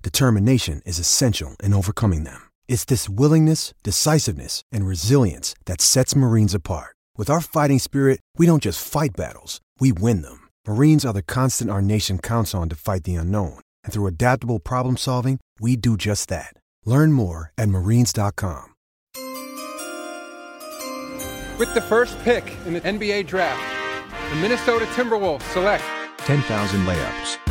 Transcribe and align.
determination 0.00 0.80
is 0.86 0.98
essential 0.98 1.56
in 1.62 1.74
overcoming 1.74 2.24
them. 2.24 2.40
It's 2.68 2.86
this 2.86 3.06
willingness, 3.06 3.74
decisiveness, 3.82 4.62
and 4.72 4.86
resilience 4.86 5.54
that 5.66 5.82
sets 5.82 6.16
Marines 6.16 6.54
apart. 6.54 6.96
With 7.18 7.28
our 7.28 7.42
fighting 7.42 7.78
spirit, 7.78 8.20
we 8.38 8.46
don't 8.46 8.62
just 8.62 8.82
fight 8.82 9.10
battles, 9.14 9.60
we 9.78 9.92
win 9.92 10.22
them. 10.22 10.48
Marines 10.66 11.04
are 11.04 11.12
the 11.12 11.20
constant 11.20 11.70
our 11.70 11.82
nation 11.82 12.18
counts 12.18 12.54
on 12.54 12.70
to 12.70 12.76
fight 12.76 13.04
the 13.04 13.16
unknown. 13.16 13.60
And 13.84 13.92
through 13.92 14.06
adaptable 14.06 14.58
problem 14.58 14.96
solving, 14.96 15.38
we 15.60 15.76
do 15.76 15.98
just 15.98 16.30
that. 16.30 16.54
Learn 16.86 17.12
more 17.12 17.52
at 17.58 17.68
marines.com. 17.68 18.68
With 21.58 21.74
the 21.74 21.82
first 21.82 22.18
pick 22.20 22.56
in 22.64 22.72
the 22.72 22.80
NBA 22.80 23.26
draft, 23.26 23.60
the 24.30 24.36
Minnesota 24.40 24.86
Timberwolves 24.86 25.42
select 25.52 25.84
10,000 26.18 26.86
layups. 26.86 27.49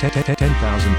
10,000. 0.00 0.96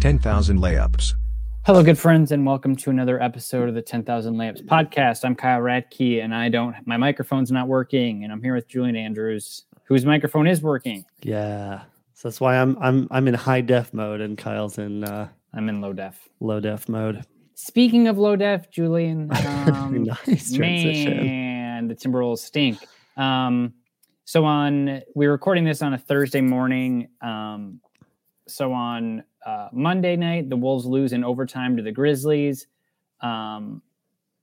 Ten 0.00 0.20
thousand 0.20 0.60
layups. 0.60 1.14
Hello, 1.66 1.82
good 1.82 1.98
friends, 1.98 2.30
and 2.30 2.46
welcome 2.46 2.76
to 2.76 2.90
another 2.90 3.20
episode 3.20 3.68
of 3.68 3.74
the 3.74 3.82
10,000 3.82 4.36
Layups 4.36 4.64
podcast. 4.64 5.24
I'm 5.24 5.34
Kyle 5.34 5.60
Radke, 5.60 6.22
and 6.22 6.32
I 6.32 6.48
don't, 6.48 6.76
my 6.86 6.96
microphone's 6.96 7.50
not 7.50 7.66
working, 7.66 8.22
and 8.22 8.32
I'm 8.32 8.40
here 8.40 8.54
with 8.54 8.68
Julian 8.68 8.94
Andrews, 8.94 9.64
whose 9.82 10.06
microphone 10.06 10.46
is 10.46 10.62
working. 10.62 11.04
Yeah. 11.22 11.82
So 12.14 12.28
that's 12.28 12.40
why 12.40 12.56
I'm 12.56 12.78
I'm 12.80 13.08
I'm 13.10 13.26
in 13.26 13.34
high 13.34 13.62
def 13.62 13.92
mode 13.92 14.20
and 14.20 14.38
Kyle's 14.38 14.78
in 14.78 15.02
uh, 15.02 15.28
I'm 15.52 15.68
in 15.68 15.80
low 15.80 15.92
def. 15.92 16.28
low 16.38 16.60
def 16.60 16.88
mode. 16.88 17.24
Speaking 17.60 18.06
of 18.06 18.18
low 18.18 18.36
def, 18.36 18.70
Julian, 18.70 19.28
um, 19.66 20.04
nice 20.04 20.52
transition. 20.52 21.16
man, 21.16 21.88
the 21.88 21.94
Timberwolves 21.96 22.38
stink. 22.38 22.78
Um, 23.16 23.74
so 24.24 24.44
on, 24.44 25.02
we're 25.16 25.32
recording 25.32 25.64
this 25.64 25.82
on 25.82 25.92
a 25.92 25.98
Thursday 25.98 26.40
morning. 26.40 27.08
Um, 27.20 27.80
so 28.46 28.72
on 28.72 29.24
uh, 29.44 29.70
Monday 29.72 30.14
night, 30.14 30.48
the 30.48 30.56
Wolves 30.56 30.86
lose 30.86 31.12
in 31.12 31.24
overtime 31.24 31.76
to 31.76 31.82
the 31.82 31.90
Grizzlies. 31.90 32.68
Um, 33.22 33.82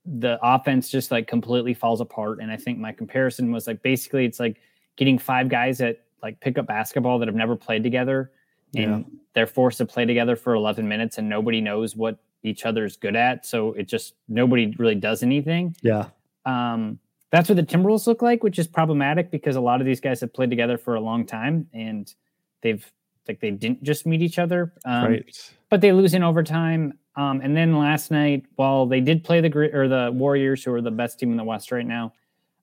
the 0.05 0.37
offense 0.43 0.89
just 0.89 1.09
like 1.09 1.25
completely 1.25 1.73
falls 1.73 2.01
apart. 2.01 2.39
And 2.41 2.51
I 2.51 2.57
think 2.57 2.79
my 2.79 2.91
comparison 2.91 3.49
was 3.49 3.65
like 3.65 3.81
basically 3.81 4.25
it's 4.25 4.41
like 4.41 4.57
getting 4.97 5.17
five 5.17 5.47
guys 5.47 5.77
that 5.77 6.01
like 6.21 6.41
pick 6.41 6.57
up 6.57 6.67
basketball 6.67 7.19
that 7.19 7.29
have 7.29 7.35
never 7.35 7.55
played 7.55 7.81
together 7.81 8.33
and 8.75 9.05
they're 9.33 9.47
forced 9.47 9.77
to 9.77 9.85
play 9.85 10.03
together 10.03 10.35
for 10.35 10.53
11 10.53 10.85
minutes 10.85 11.17
and 11.17 11.29
nobody 11.29 11.61
knows 11.61 11.95
what 11.95 12.17
each 12.45 12.65
other's 12.65 12.97
good 12.97 13.15
at. 13.15 13.45
So 13.45 13.73
it 13.73 13.87
just 13.87 14.13
nobody 14.27 14.73
really 14.77 14.95
does 14.95 15.23
anything. 15.23 15.75
Yeah. 15.81 16.07
Um, 16.45 16.99
that's 17.31 17.49
what 17.49 17.55
the 17.55 17.63
Timberwolves 17.63 18.07
look 18.07 18.21
like, 18.21 18.43
which 18.43 18.59
is 18.59 18.67
problematic 18.67 19.31
because 19.31 19.55
a 19.55 19.61
lot 19.61 19.81
of 19.81 19.85
these 19.85 19.99
guys 19.99 20.21
have 20.21 20.33
played 20.33 20.49
together 20.49 20.77
for 20.77 20.95
a 20.95 21.01
long 21.01 21.25
time 21.25 21.67
and 21.73 22.13
they've 22.61 22.89
like 23.27 23.39
they 23.39 23.51
didn't 23.51 23.83
just 23.83 24.05
meet 24.05 24.21
each 24.21 24.37
other. 24.37 24.73
Um, 24.85 25.03
right. 25.05 25.53
but 25.69 25.81
they 25.81 25.91
lose 25.91 26.13
in 26.13 26.23
overtime. 26.23 26.97
Um, 27.15 27.41
and 27.41 27.55
then 27.55 27.77
last 27.77 28.11
night, 28.11 28.45
while 28.55 28.85
they 28.85 29.01
did 29.01 29.23
play 29.23 29.41
the 29.41 29.51
or 29.73 29.87
the 29.87 30.11
Warriors, 30.13 30.63
who 30.63 30.73
are 30.73 30.81
the 30.81 30.91
best 30.91 31.19
team 31.19 31.31
in 31.31 31.37
the 31.37 31.43
West 31.43 31.71
right 31.71 31.85
now, 31.85 32.13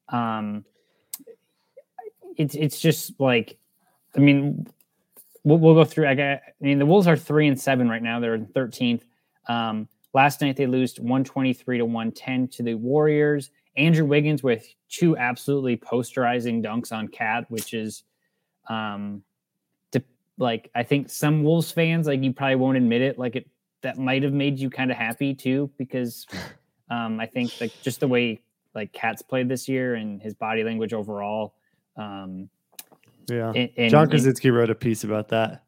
um, 0.09 0.65
it's 2.37 2.55
it's 2.55 2.81
just 2.81 3.19
like, 3.19 3.57
I 4.15 4.21
mean, 4.21 4.67
we'll, 5.43 5.59
we'll 5.59 5.75
go 5.75 5.85
through. 5.85 6.07
I, 6.07 6.15
got, 6.15 6.25
I 6.25 6.41
mean, 6.61 6.79
the 6.79 6.87
Wolves 6.87 7.07
are 7.07 7.17
three 7.17 7.49
and 7.49 7.61
seven 7.61 7.89
right 7.89 8.03
now. 8.03 8.21
They're 8.21 8.35
in 8.35 8.47
thirteenth. 8.47 9.05
Um, 9.49 9.89
last 10.15 10.41
night 10.41 10.57
they 10.57 10.67
lost 10.67 11.01
one 11.01 11.25
twenty 11.25 11.53
three 11.53 11.79
to 11.79 11.85
one 11.85 12.13
ten 12.13 12.49
to 12.49 12.63
the 12.63 12.75
Warriors. 12.75 13.51
Andrew 13.77 14.05
Wiggins 14.05 14.43
with 14.43 14.67
two 14.91 15.17
absolutely 15.17 15.77
posterizing 15.79 16.63
dunks 16.63 16.93
on 16.93 17.09
Cat, 17.09 17.47
which 17.49 17.73
is, 17.73 18.03
um, 18.69 19.23
to, 19.93 20.03
like 20.37 20.71
I 20.75 20.83
think 20.83 21.09
some 21.09 21.43
Wolves 21.43 21.71
fans 21.73 22.07
like 22.07 22.23
you 22.23 22.33
probably 22.35 22.57
won't 22.57 22.77
admit 22.77 23.01
it. 23.01 23.19
Like 23.19 23.37
it 23.37 23.49
that 23.81 23.99
might 23.99 24.23
have 24.23 24.33
made 24.35 24.59
you 24.59 24.69
kind 24.71 24.91
of 24.91 24.97
happy 24.97 25.35
too 25.35 25.71
because 25.79 26.27
um, 26.91 27.19
I 27.19 27.27
think 27.27 27.53
like 27.61 27.73
just 27.83 28.01
the 28.01 28.09
way 28.09 28.43
like 28.75 28.93
Cat's 28.93 29.23
played 29.23 29.49
this 29.49 29.69
year 29.69 29.95
and 29.95 30.21
his 30.23 30.35
body 30.35 30.63
language 30.65 30.93
overall. 30.93 31.55
Um, 31.97 32.49
Yeah. 33.29 33.53
and, 33.57 33.71
and- 33.77 33.91
Jon 33.91 34.09
Krawczynski 34.09 34.53
wrote 34.53 34.71
a 34.71 34.75
piece 34.75 35.03
about 35.05 35.29
that. 35.31 35.65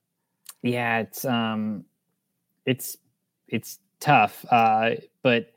yeah, 0.63 0.99
it's 1.01 1.25
um, 1.25 1.85
it's 2.67 2.97
it's 3.49 3.79
tough, 4.01 4.45
uh, 4.51 4.91
but 5.23 5.51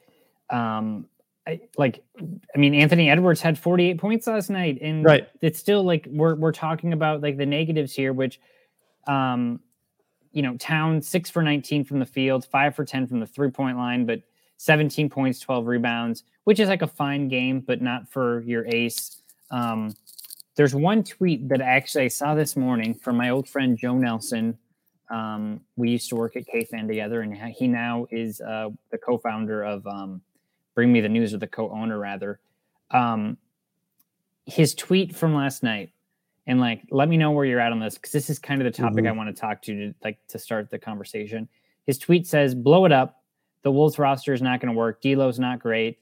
um, 0.49 1.07
I, 1.47 1.61
like 1.77 2.03
I 2.55 2.57
mean, 2.57 2.73
Anthony 2.73 3.09
Edwards 3.09 3.41
had 3.41 3.57
48 3.57 3.97
points 3.97 4.27
last 4.27 4.49
night, 4.49 4.79
and 4.81 5.03
Right. 5.03 5.27
it's 5.41 5.59
still 5.59 5.83
like 5.83 6.07
we're 6.09 6.35
we're 6.35 6.51
talking 6.51 6.93
about 6.93 7.21
like 7.21 7.37
the 7.37 7.45
negatives 7.45 7.93
here, 7.93 8.13
which 8.13 8.39
um, 9.07 9.59
you 10.33 10.41
know, 10.41 10.55
Town 10.57 11.01
six 11.01 11.29
for 11.29 11.41
19 11.41 11.85
from 11.85 11.99
the 11.99 12.05
field, 12.05 12.45
five 12.45 12.75
for 12.75 12.83
10 12.85 13.07
from 13.07 13.19
the 13.19 13.25
three 13.25 13.49
point 13.49 13.77
line, 13.77 14.05
but 14.05 14.21
17 14.57 15.09
points, 15.09 15.39
12 15.39 15.65
rebounds, 15.67 16.23
which 16.43 16.59
is 16.59 16.67
like 16.67 16.81
a 16.81 16.87
fine 16.87 17.27
game, 17.27 17.61
but 17.61 17.81
not 17.81 18.09
for 18.09 18.41
your 18.41 18.65
ace. 18.67 19.17
Um, 19.51 19.95
there's 20.55 20.75
one 20.75 21.03
tweet 21.03 21.47
that 21.49 21.61
actually 21.61 22.05
I 22.05 22.07
saw 22.09 22.35
this 22.35 22.55
morning 22.55 22.93
from 22.93 23.15
my 23.17 23.29
old 23.29 23.47
friend 23.47 23.77
Joe 23.77 23.95
Nelson. 23.95 24.57
Um, 25.09 25.61
we 25.75 25.89
used 25.89 26.09
to 26.09 26.15
work 26.15 26.35
at 26.35 26.43
KFan 26.47 26.87
together, 26.87 27.21
and 27.21 27.33
he 27.35 27.67
now 27.67 28.07
is 28.11 28.41
uh, 28.41 28.69
the 28.91 28.97
co-founder 28.97 29.63
of 29.63 29.85
um, 29.87 30.21
Bring 30.75 30.91
Me 30.91 31.01
the 31.01 31.09
News, 31.09 31.33
or 31.33 31.37
the 31.37 31.47
co-owner 31.47 31.97
rather. 31.97 32.39
Um, 32.91 33.37
his 34.45 34.75
tweet 34.75 35.15
from 35.15 35.33
last 35.33 35.63
night, 35.63 35.91
and 36.45 36.59
like, 36.59 36.83
let 36.91 37.09
me 37.09 37.17
know 37.17 37.31
where 37.31 37.45
you're 37.45 37.59
at 37.59 37.71
on 37.71 37.79
this 37.79 37.95
because 37.95 38.11
this 38.11 38.29
is 38.29 38.39
kind 38.39 38.61
of 38.61 38.65
the 38.65 38.71
topic 38.71 39.05
I 39.05 39.11
want 39.11 39.33
to 39.33 39.39
talk 39.39 39.61
to, 39.63 39.73
to 39.75 39.93
like 40.03 40.17
to 40.27 40.39
start 40.39 40.69
the 40.69 40.79
conversation. 40.79 41.47
His 41.85 41.97
tweet 41.97 42.27
says, 42.27 42.55
"Blow 42.55 42.85
it 42.85 42.91
up. 42.91 43.21
The 43.63 43.71
Wolves 43.71 43.99
roster 43.99 44.33
is 44.33 44.41
not 44.41 44.61
going 44.61 44.73
to 44.73 44.77
work. 44.77 45.01
D'Lo's 45.01 45.39
not 45.39 45.59
great. 45.59 45.99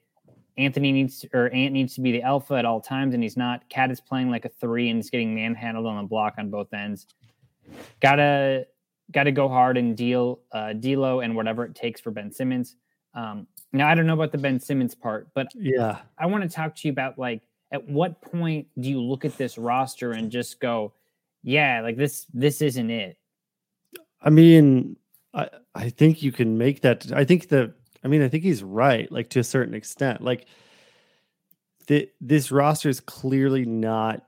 Anthony 0.58 0.92
needs 0.92 1.20
to, 1.20 1.30
or 1.34 1.50
Ant 1.50 1.74
needs 1.74 1.96
to 1.96 2.02
be 2.02 2.12
the 2.12 2.22
alpha 2.22 2.54
at 2.54 2.66
all 2.66 2.80
times, 2.80 3.14
and 3.14 3.22
he's 3.22 3.36
not. 3.36 3.68
Cat 3.70 3.92
is 3.92 4.00
playing 4.00 4.30
like 4.30 4.46
a 4.46 4.50
three 4.50 4.90
and 4.90 5.00
is 5.00 5.10
getting 5.10 5.36
manhandled 5.36 5.86
on 5.86 5.98
the 5.98 6.08
block 6.08 6.36
on 6.38 6.50
both 6.50 6.74
ends. 6.74 7.08
Gotta 8.00 8.68
gotta 9.12 9.32
go 9.32 9.48
hard 9.48 9.78
and 9.78 9.96
deal 9.96 10.40
uh, 10.52 10.74
D'Lo 10.74 11.20
and 11.22 11.36
whatever 11.36 11.66
it 11.66 11.76
takes 11.76 12.02
for 12.02 12.12
Ben 12.12 12.32
Simmons. 12.32 12.76
Um, 13.14 13.48
now 13.72 13.88
I 13.88 13.96
don't 13.96 14.08
know 14.08 14.14
about 14.14 14.32
the 14.32 14.38
Ben 14.38 14.60
Simmons 14.60 14.96
part, 14.96 15.28
but 15.34 15.48
Yeah. 15.56 16.00
I 16.18 16.26
want 16.26 16.44
to 16.44 16.50
talk 16.50 16.76
to 16.76 16.88
you 16.88 16.92
about 16.92 17.18
like 17.18 17.42
at 17.72 17.88
what 17.88 18.22
point 18.22 18.68
do 18.80 18.90
you 18.90 19.02
look 19.02 19.26
at 19.26 19.38
this 19.38 19.58
roster 19.58 20.12
and 20.12 20.32
just 20.32 20.60
go, 20.60 20.94
yeah, 21.44 21.82
like 21.82 21.98
this 21.98 22.26
this 22.34 22.62
isn't 22.62 22.90
it. 22.90 23.18
I 24.22 24.30
mean, 24.30 24.98
I 25.34 25.50
I 25.74 25.90
think 25.90 26.24
you 26.24 26.32
can 26.32 26.58
make 26.58 26.82
that. 26.82 27.12
I 27.14 27.26
think 27.26 27.50
the. 27.50 27.74
I 28.04 28.08
mean, 28.08 28.22
I 28.22 28.30
think 28.30 28.44
he's 28.44 28.62
right, 28.62 29.12
like 29.12 29.30
to 29.32 29.40
a 29.40 29.44
certain 29.44 29.74
extent. 29.74 30.22
Like, 30.22 30.46
the, 31.88 32.08
this 32.22 32.52
roster 32.52 32.88
is 32.88 33.00
clearly 33.00 33.66
not 33.66 34.22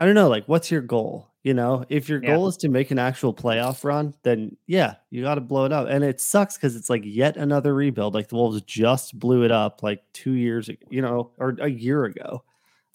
I 0.00 0.06
don't 0.06 0.14
know, 0.14 0.28
like 0.28 0.46
what's 0.46 0.70
your 0.70 0.80
goal? 0.80 1.29
You 1.42 1.54
know, 1.54 1.84
if 1.88 2.08
your 2.08 2.22
Yeah. 2.22 2.34
goal 2.36 2.48
is 2.48 2.56
to 2.58 2.68
make 2.68 2.90
an 2.90 2.98
actual 2.98 3.32
playoff 3.32 3.82
run, 3.82 4.14
then 4.24 4.56
yeah, 4.66 4.96
you 5.10 5.22
got 5.22 5.36
to 5.36 5.40
blow 5.40 5.64
it 5.64 5.72
up. 5.72 5.88
And 5.88 6.04
it 6.04 6.20
sucks 6.20 6.56
because 6.56 6.76
it's 6.76 6.90
like 6.90 7.02
yet 7.04 7.36
another 7.38 7.74
rebuild. 7.74 8.12
Like 8.14 8.28
the 8.28 8.34
Wolves 8.36 8.60
just 8.62 9.18
blew 9.18 9.42
it 9.44 9.50
up 9.50 9.82
like 9.82 10.02
two 10.12 10.32
years, 10.32 10.68
you 10.90 11.00
know, 11.00 11.30
or 11.38 11.56
a 11.60 11.68
year 11.68 12.04
ago. 12.04 12.44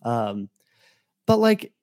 Um, 0.04 0.50
but 1.26 1.38
like, 1.40 1.74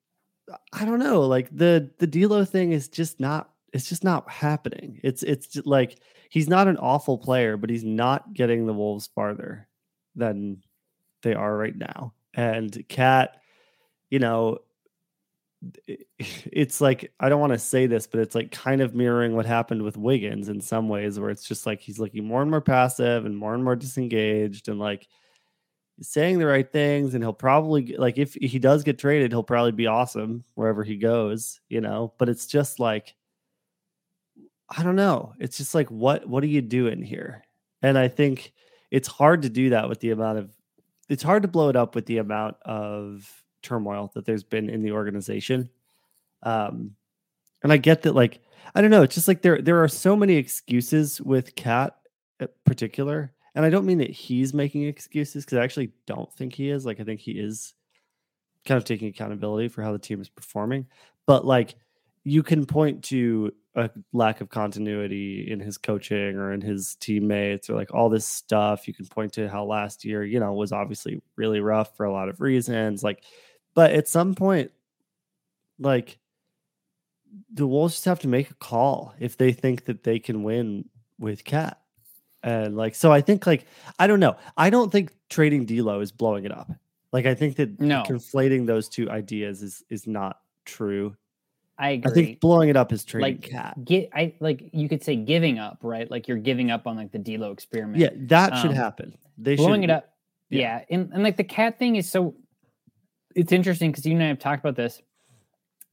I 0.71 0.85
don't 0.85 0.99
know, 0.99 1.21
like 1.21 1.49
the 1.55 1.91
the 1.99 2.07
D'Lo 2.07 2.45
thing 2.45 2.71
is 2.71 2.87
just 2.87 3.19
not. 3.19 3.49
It's 3.73 3.89
just 3.89 4.03
not 4.03 4.29
happening. 4.29 4.99
It's 5.03 5.23
it's 5.23 5.47
just 5.47 5.65
like 5.67 5.99
he's 6.29 6.47
not 6.47 6.67
an 6.67 6.77
awful 6.77 7.17
player, 7.17 7.57
but 7.57 7.69
he's 7.71 7.83
not 7.83 8.33
getting 8.33 8.65
the 8.67 8.73
Wolves 8.73 9.07
farther 9.15 9.67
than 10.15 10.63
they 11.23 11.33
are 11.33 11.57
right 11.57 11.75
now. 11.75 12.13
And 12.35 12.87
Cat, 12.87 13.41
you 14.09 14.19
know, 14.19 14.59
it's 15.87 16.81
like 16.81 17.13
I 17.19 17.29
don't 17.29 17.39
want 17.39 17.53
to 17.53 17.59
say 17.59 17.87
this, 17.87 18.07
but 18.07 18.19
it's 18.19 18.35
like 18.35 18.51
kind 18.51 18.81
of 18.81 18.95
mirroring 18.95 19.35
what 19.35 19.45
happened 19.45 19.81
with 19.81 19.97
Wiggins 19.97 20.49
in 20.49 20.61
some 20.61 20.89
ways, 20.89 21.19
where 21.19 21.29
it's 21.29 21.47
just 21.47 21.65
like 21.65 21.81
he's 21.81 21.99
looking 21.99 22.25
more 22.25 22.41
and 22.41 22.51
more 22.51 22.61
passive 22.61 23.25
and 23.25 23.37
more 23.37 23.53
and 23.53 23.63
more 23.63 23.75
disengaged, 23.75 24.67
and 24.69 24.79
like 24.79 25.07
saying 26.01 26.39
the 26.39 26.47
right 26.47 26.71
things, 26.71 27.13
and 27.13 27.23
he'll 27.23 27.33
probably 27.33 27.95
like 27.97 28.17
if 28.17 28.33
he 28.33 28.59
does 28.59 28.83
get 28.83 28.99
traded, 28.99 29.31
he'll 29.31 29.43
probably 29.43 29.71
be 29.71 29.87
awesome 29.87 30.43
wherever 30.55 30.83
he 30.83 30.97
goes, 30.97 31.59
you 31.69 31.81
know. 31.81 32.13
But 32.17 32.29
it's 32.29 32.47
just 32.47 32.79
like 32.79 33.15
I 34.69 34.83
don't 34.83 34.95
know. 34.95 35.33
It's 35.39 35.57
just 35.57 35.75
like 35.75 35.89
what 35.89 36.27
what 36.27 36.43
are 36.43 36.47
you 36.47 36.61
doing 36.61 37.01
here? 37.01 37.43
And 37.81 37.97
I 37.97 38.07
think 38.07 38.53
it's 38.91 39.07
hard 39.07 39.41
to 39.43 39.49
do 39.49 39.71
that 39.71 39.89
with 39.89 39.99
the 39.99 40.11
amount 40.11 40.39
of 40.39 40.51
it's 41.09 41.23
hard 41.23 41.43
to 41.43 41.47
blow 41.47 41.69
it 41.69 41.75
up 41.75 41.95
with 41.95 42.05
the 42.05 42.17
amount 42.17 42.57
of 42.63 43.42
turmoil 43.63 44.11
that 44.13 44.25
there's 44.25 44.43
been 44.43 44.69
in 44.69 44.81
the 44.83 44.91
organization. 44.91 45.69
Um 46.43 46.95
and 47.63 47.71
I 47.71 47.77
get 47.77 48.03
that 48.03 48.13
like 48.15 48.41
I 48.75 48.81
don't 48.81 48.91
know, 48.91 49.03
it's 49.03 49.15
just 49.15 49.27
like 49.27 49.41
there 49.41 49.61
there 49.61 49.83
are 49.83 49.87
so 49.87 50.15
many 50.15 50.35
excuses 50.35 51.21
with 51.21 51.55
Cat 51.55 51.97
in 52.39 52.47
particular. 52.65 53.33
And 53.55 53.63
I 53.65 53.69
don't 53.69 53.85
mean 53.85 53.99
that 53.99 54.09
he's 54.09 54.53
making 54.53 54.83
excuses 54.83 55.45
because 55.45 55.57
I 55.59 55.63
actually 55.63 55.91
don't 56.07 56.31
think 56.33 56.53
he 56.53 56.69
is. 56.69 56.85
Like 56.85 56.99
I 56.99 57.03
think 57.03 57.19
he 57.19 57.33
is 57.33 57.73
kind 58.65 58.77
of 58.77 58.85
taking 58.85 59.09
accountability 59.09 59.67
for 59.67 59.83
how 59.83 59.91
the 59.91 59.99
team 59.99 60.21
is 60.21 60.29
performing. 60.29 60.87
But 61.25 61.45
like 61.45 61.75
you 62.23 62.41
can 62.41 62.65
point 62.65 63.03
to 63.05 63.53
a 63.75 63.89
lack 64.11 64.41
of 64.41 64.49
continuity 64.49 65.49
in 65.51 65.59
his 65.59 65.77
coaching 65.77 66.37
or 66.37 66.53
in 66.53 66.61
his 66.61 66.95
teammates 66.95 67.69
or 67.69 67.75
like 67.75 67.93
all 67.93 68.09
this 68.09 68.25
stuff. 68.25 68.87
You 68.87 68.93
can 68.93 69.05
point 69.07 69.33
to 69.33 69.49
how 69.49 69.65
last 69.65 70.05
year, 70.05 70.23
you 70.23 70.39
know, 70.39 70.53
was 70.53 70.71
obviously 70.71 71.21
really 71.35 71.59
rough 71.59 71.95
for 71.97 72.05
a 72.05 72.13
lot 72.13 72.29
of 72.29 72.39
reasons. 72.39 73.03
Like, 73.03 73.23
but 73.73 73.91
at 73.91 74.07
some 74.07 74.35
point, 74.35 74.71
like 75.79 76.17
the 77.53 77.65
Wolves 77.67 77.95
just 77.95 78.05
have 78.05 78.19
to 78.19 78.27
make 78.27 78.51
a 78.51 78.55
call 78.55 79.13
if 79.19 79.37
they 79.37 79.51
think 79.51 79.85
that 79.85 80.03
they 80.03 80.19
can 80.19 80.43
win 80.43 80.85
with 81.19 81.43
Cat. 81.43 81.79
And 82.43 82.75
like, 82.75 82.93
so 82.95 83.11
I 83.11 83.21
think 83.21 83.47
like 83.47 83.65
I 83.99 84.07
don't 84.07 84.19
know. 84.19 84.35
I 84.57 84.69
don't 84.69 84.91
think 84.91 85.13
trading 85.29 85.65
D'Lo 85.65 85.99
is 86.01 86.11
blowing 86.11 86.45
it 86.45 86.51
up. 86.51 86.69
Like 87.11 87.25
I 87.25 87.33
think 87.35 87.55
that 87.57 87.79
No. 87.79 88.03
conflating 88.03 88.65
those 88.67 88.89
two 88.89 89.09
ideas 89.09 89.61
is 89.61 89.83
is 89.89 90.05
not 90.07 90.41
true. 90.65 91.15
I 91.77 91.91
agree. 91.91 92.11
I 92.11 92.13
think 92.13 92.39
blowing 92.39 92.69
it 92.69 92.75
up 92.77 92.91
is 92.93 93.03
trading 93.03 93.37
like 93.37 93.49
Cat. 93.49 93.83
get 93.85 94.09
I 94.13 94.33
like 94.39 94.69
you 94.73 94.87
could 94.89 95.03
say 95.03 95.15
giving 95.15 95.57
up, 95.57 95.79
right? 95.81 96.09
Like 96.11 96.27
you're 96.27 96.37
giving 96.37 96.69
up 96.69 96.85
on 96.85 96.95
like 96.97 97.11
the 97.11 97.19
D'Lo 97.19 97.51
experiment. 97.51 97.97
Yeah, 97.99 98.09
that 98.27 98.57
should 98.57 98.71
Um, 98.71 98.75
happen. 98.75 99.17
They 99.37 99.55
blowing 99.55 99.81
should 99.81 99.89
it 99.89 99.93
up. 99.93 100.13
yeah. 100.49 100.59
Yeah. 100.59 100.85
And, 100.95 101.11
and 101.13 101.23
like 101.23 101.37
the 101.37 101.43
cat 101.43 101.79
thing 101.79 101.95
is 101.95 102.09
so 102.11 102.35
it's 103.35 103.51
interesting 103.51 103.91
because 103.91 104.05
you 104.05 104.13
and 104.13 104.23
I 104.23 104.27
have 104.27 104.39
talked 104.39 104.63
about 104.63 104.75
this. 104.75 105.01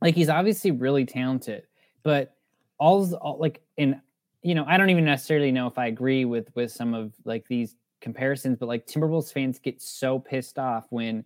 Like 0.01 0.15
he's 0.15 0.29
obviously 0.29 0.71
really 0.71 1.05
talented, 1.05 1.65
but 2.03 2.35
all, 2.79 3.15
all 3.17 3.39
like 3.39 3.61
in 3.77 4.01
you 4.43 4.55
know, 4.55 4.65
I 4.67 4.79
don't 4.79 4.89
even 4.89 5.05
necessarily 5.05 5.53
know 5.53 5.67
if 5.67 5.77
I 5.77 5.87
agree 5.87 6.25
with 6.25 6.51
with 6.55 6.73
some 6.73 6.95
of 6.95 7.13
like 7.25 7.47
these 7.47 7.77
comparisons, 8.01 8.57
but 8.59 8.67
like 8.67 8.87
Timberwolves 8.87 9.33
fans 9.33 9.59
get 9.59 9.81
so 9.83 10.19
pissed 10.19 10.59
off 10.59 10.87
when 10.91 11.25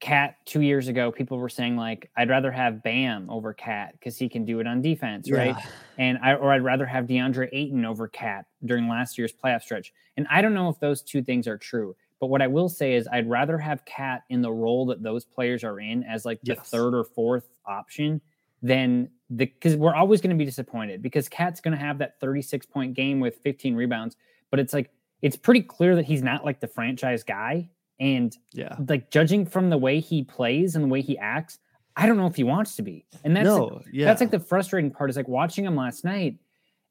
Cat 0.00 0.36
two 0.44 0.60
years 0.60 0.86
ago, 0.86 1.10
people 1.10 1.38
were 1.38 1.48
saying 1.48 1.76
like, 1.76 2.08
I'd 2.16 2.28
rather 2.28 2.52
have 2.52 2.84
Bam 2.84 3.28
over 3.28 3.52
Cat 3.52 3.94
because 3.94 4.16
he 4.16 4.28
can 4.28 4.44
do 4.44 4.60
it 4.60 4.66
on 4.68 4.80
defense, 4.80 5.28
right? 5.28 5.56
And 5.98 6.18
I 6.22 6.34
or 6.34 6.52
I'd 6.52 6.62
rather 6.62 6.86
have 6.86 7.06
DeAndre 7.06 7.48
Ayton 7.52 7.84
over 7.84 8.06
Cat 8.06 8.46
during 8.64 8.88
last 8.88 9.18
year's 9.18 9.32
playoff 9.32 9.62
stretch. 9.62 9.92
And 10.16 10.28
I 10.30 10.40
don't 10.40 10.54
know 10.54 10.68
if 10.68 10.78
those 10.78 11.02
two 11.02 11.22
things 11.22 11.48
are 11.48 11.58
true. 11.58 11.96
But 12.20 12.28
what 12.28 12.42
I 12.42 12.46
will 12.46 12.68
say 12.68 12.94
is 12.94 13.06
I'd 13.12 13.28
rather 13.28 13.58
have 13.58 13.84
Cat 13.84 14.22
in 14.28 14.42
the 14.42 14.50
role 14.52 14.86
that 14.86 15.02
those 15.02 15.24
players 15.24 15.62
are 15.64 15.78
in 15.80 16.02
as 16.04 16.24
like 16.24 16.40
the 16.42 16.54
Yes. 16.54 16.68
third 16.70 16.94
or 16.94 17.04
fourth 17.04 17.48
option 17.66 18.20
than 18.62 19.08
the 19.30 19.46
because 19.46 19.76
we're 19.76 19.94
always 19.94 20.20
going 20.20 20.30
to 20.30 20.36
be 20.36 20.44
disappointed 20.44 21.00
because 21.02 21.28
Cat's 21.28 21.60
going 21.60 21.76
to 21.76 21.82
have 21.82 21.98
that 21.98 22.18
36 22.20 22.66
point 22.66 22.94
game 22.94 23.20
with 23.20 23.36
15 23.44 23.74
rebounds. 23.76 24.16
But 24.50 24.58
it's 24.60 24.72
like 24.72 24.90
it's 25.22 25.36
pretty 25.36 25.62
clear 25.62 25.94
that 25.96 26.04
he's 26.04 26.22
not 26.22 26.44
like 26.44 26.60
the 26.60 26.66
franchise 26.68 27.22
guy. 27.22 27.68
And 28.00 28.36
Yeah. 28.52 28.76
like 28.88 29.10
judging 29.10 29.44
from 29.46 29.70
the 29.70 29.78
way 29.78 30.00
he 30.00 30.22
plays 30.24 30.74
and 30.76 30.84
the 30.84 30.88
way 30.88 31.02
he 31.02 31.18
acts, 31.18 31.58
I 31.96 32.06
don't 32.06 32.16
know 32.16 32.26
if 32.26 32.36
he 32.36 32.44
wants 32.44 32.76
to 32.76 32.82
be. 32.82 33.04
And 33.24 33.36
that's 33.36 33.44
no, 33.44 33.80
yeah. 33.92 34.06
that's 34.06 34.20
like 34.20 34.30
the 34.30 34.38
frustrating 34.40 34.90
part 34.90 35.10
is 35.10 35.16
like 35.16 35.26
watching 35.28 35.64
him 35.64 35.74
last 35.76 36.04
night 36.04 36.36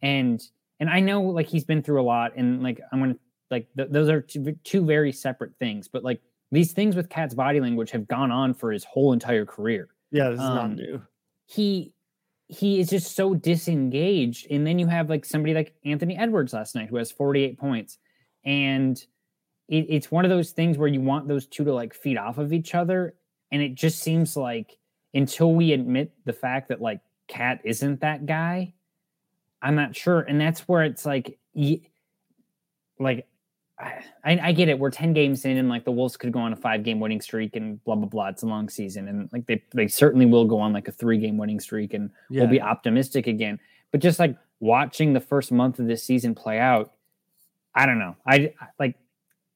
and 0.02 0.44
and 0.80 0.90
i 0.92 1.00
know 1.00 1.22
like 1.24 1.48
he's 1.48 1.64
been 1.66 1.82
through 1.82 2.00
a 2.00 2.04
lot 2.04 2.34
and 2.36 2.62
like 2.62 2.80
i'm 2.92 3.00
gonna 3.00 3.16
like 3.52 3.68
th- 3.76 3.90
those 3.92 4.10
are 4.10 4.22
two, 4.22 4.56
two 4.64 4.86
very 4.86 5.12
separate 5.12 5.52
things 5.60 5.88
but 5.88 6.04
like 6.04 6.22
these 6.52 6.72
things 6.72 6.96
with 6.96 7.10
cat's 7.10 7.34
body 7.34 7.60
language 7.60 7.92
have 7.92 8.08
gone 8.08 8.32
on 8.32 8.54
for 8.54 8.72
his 8.72 8.84
whole 8.84 9.14
entire 9.14 9.46
career 9.46 9.90
yeah, 10.12 10.30
this 10.30 10.40
is 10.40 10.46
not 10.46 10.66
um, 10.66 10.76
new. 10.76 11.02
he 11.46 11.94
he 12.48 12.80
is 12.80 12.90
just 12.90 13.16
so 13.16 13.34
disengaged 13.34 14.48
and 14.50 14.66
then 14.66 14.80
you 14.80 14.88
have 14.88 15.10
like 15.10 15.26
somebody 15.26 15.54
like 15.54 15.76
anthony 15.86 16.18
edwards 16.18 16.54
last 16.54 16.76
night 16.76 16.88
who 16.90 16.96
has 16.96 17.12
48 17.12 17.58
points 17.58 17.98
and 18.46 18.98
it, 19.68 19.86
it's 19.90 20.10
one 20.10 20.24
of 20.24 20.30
those 20.30 20.52
things 20.52 20.78
where 20.78 20.88
you 20.88 21.02
want 21.02 21.28
those 21.28 21.46
two 21.46 21.66
to 21.66 21.74
like 21.74 21.94
feed 21.94 22.18
off 22.18 22.38
of 22.38 22.54
each 22.54 22.74
other 22.74 23.16
and 23.52 23.62
it 23.62 23.76
just 23.76 24.00
seems 24.00 24.38
like 24.38 24.78
until 25.14 25.54
we 25.54 25.74
admit 25.74 26.12
the 26.26 26.34
fact 26.34 26.70
that 26.70 26.82
like 26.82 27.02
cat 27.28 27.60
isn't 27.66 28.00
that 28.00 28.26
guy 28.26 28.74
i'm 29.62 29.76
not 29.76 29.96
sure 29.96 30.22
and 30.22 30.40
that's 30.40 30.62
where 30.62 30.84
it's 30.84 31.06
like 31.06 31.38
like 33.00 33.28
I, 33.80 34.04
I 34.24 34.52
get 34.54 34.70
it. 34.70 34.80
We're 34.80 34.90
10 34.90 35.14
games 35.14 35.46
in, 35.46 35.58
and 35.58 35.70
like 35.70 35.86
the 35.86 35.92
Wolves 35.92 36.18
could 36.18 36.32
go 36.32 36.40
on 36.40 36.52
a 36.52 36.56
five 36.56 36.84
game 36.84 37.00
winning 37.00 37.22
streak 37.22 37.56
and 37.56 37.84
blah, 37.84 37.96
blah, 37.96 38.08
blah. 38.08 38.30
It's 38.30 38.42
a 38.44 38.48
long 38.48 38.70
season. 38.70 39.08
And 39.08 39.30
like 39.32 39.46
they, 39.46 39.62
they 39.74 39.88
certainly 39.88 40.26
will 40.26 40.46
go 40.46 40.60
on 40.60 40.74
like 40.74 40.88
a 40.88 40.92
three 40.92 41.18
game 41.20 41.38
winning 41.38 41.60
streak 41.60 41.94
and 41.94 42.10
Yeah. 42.30 42.42
we'll 42.42 42.50
be 42.50 42.62
optimistic 42.62 43.28
again. 43.28 43.60
But 43.92 44.02
just 44.02 44.18
like 44.20 44.36
watching 44.60 45.14
the 45.14 45.20
first 45.20 45.52
month 45.52 45.78
of 45.80 45.86
this 45.88 46.04
season 46.04 46.34
play 46.34 46.58
out, 46.60 46.94
I 47.76 47.86
don't 47.86 48.00
know. 48.00 48.16
I 48.26 48.54
I- 48.60 48.68
like, 48.80 48.96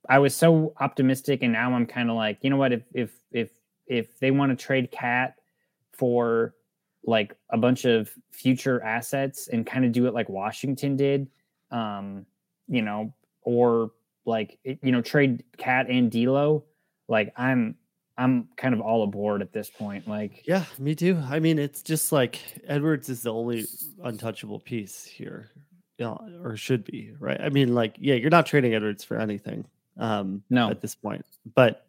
I 0.09 0.19
was 0.19 0.35
so 0.35 0.73
optimistic, 0.79 1.41
and 1.43 1.53
now 1.53 1.73
I'm 1.73 1.85
kind 1.85 2.09
of 2.09 2.15
like, 2.15 2.39
you 2.41 2.49
know 2.49 2.57
what? 2.57 2.73
If, 2.73 2.81
if, 2.93 3.11
if, 3.31 3.49
if 3.87 4.19
they 4.19 4.31
want 4.31 4.49
to 4.57 4.61
trade 4.65 4.91
Cat 4.91 5.35
for 5.93 6.53
like 7.05 7.35
a 7.49 7.57
bunch 7.57 7.85
of 7.85 8.11
future 8.31 8.81
assets 8.83 9.47
and 9.47 9.65
kind 9.65 9.85
of 9.85 9.91
do 9.91 10.05
it 10.07 10.13
like 10.13 10.27
Washington 10.29 10.95
did, 10.95 11.27
um, 11.71 12.25
you 12.67 12.81
know, 12.81 13.13
or 13.43 13.91
like 14.25 14.59
you 14.63 14.91
know 14.91 15.01
trade 15.01 15.43
Cat 15.57 15.87
and 15.89 16.11
D'Lo, 16.11 16.63
like 17.07 17.33
I'm 17.37 17.75
I'm 18.17 18.49
kind 18.57 18.73
of 18.73 18.81
all 18.81 19.03
aboard 19.03 19.41
at 19.41 19.51
this 19.53 19.69
point. 19.69 20.07
Like 20.07 20.43
Yeah, 20.45 20.65
me 20.77 20.95
too. 20.95 21.21
I 21.29 21.39
mean, 21.39 21.57
it's 21.59 21.81
just 21.81 22.11
like 22.11 22.39
Edwards 22.67 23.09
is 23.09 23.23
the 23.23 23.33
only 23.33 23.65
untouchable 24.03 24.59
piece 24.59 25.03
here, 25.05 25.49
you 25.97 26.05
know, 26.05 26.21
or 26.43 26.55
should 26.55 26.83
be, 26.83 27.13
right? 27.19 27.39
I 27.41 27.49
mean, 27.49 27.73
like, 27.73 27.95
yeah, 27.99 28.15
you're 28.15 28.29
not 28.29 28.45
trading 28.45 28.75
Edwards 28.75 29.03
for 29.03 29.17
anything, 29.17 29.65
um, 29.97 30.43
No. 30.49 30.69
at 30.69 30.81
this 30.81 30.93
point. 30.93 31.25
But 31.55 31.85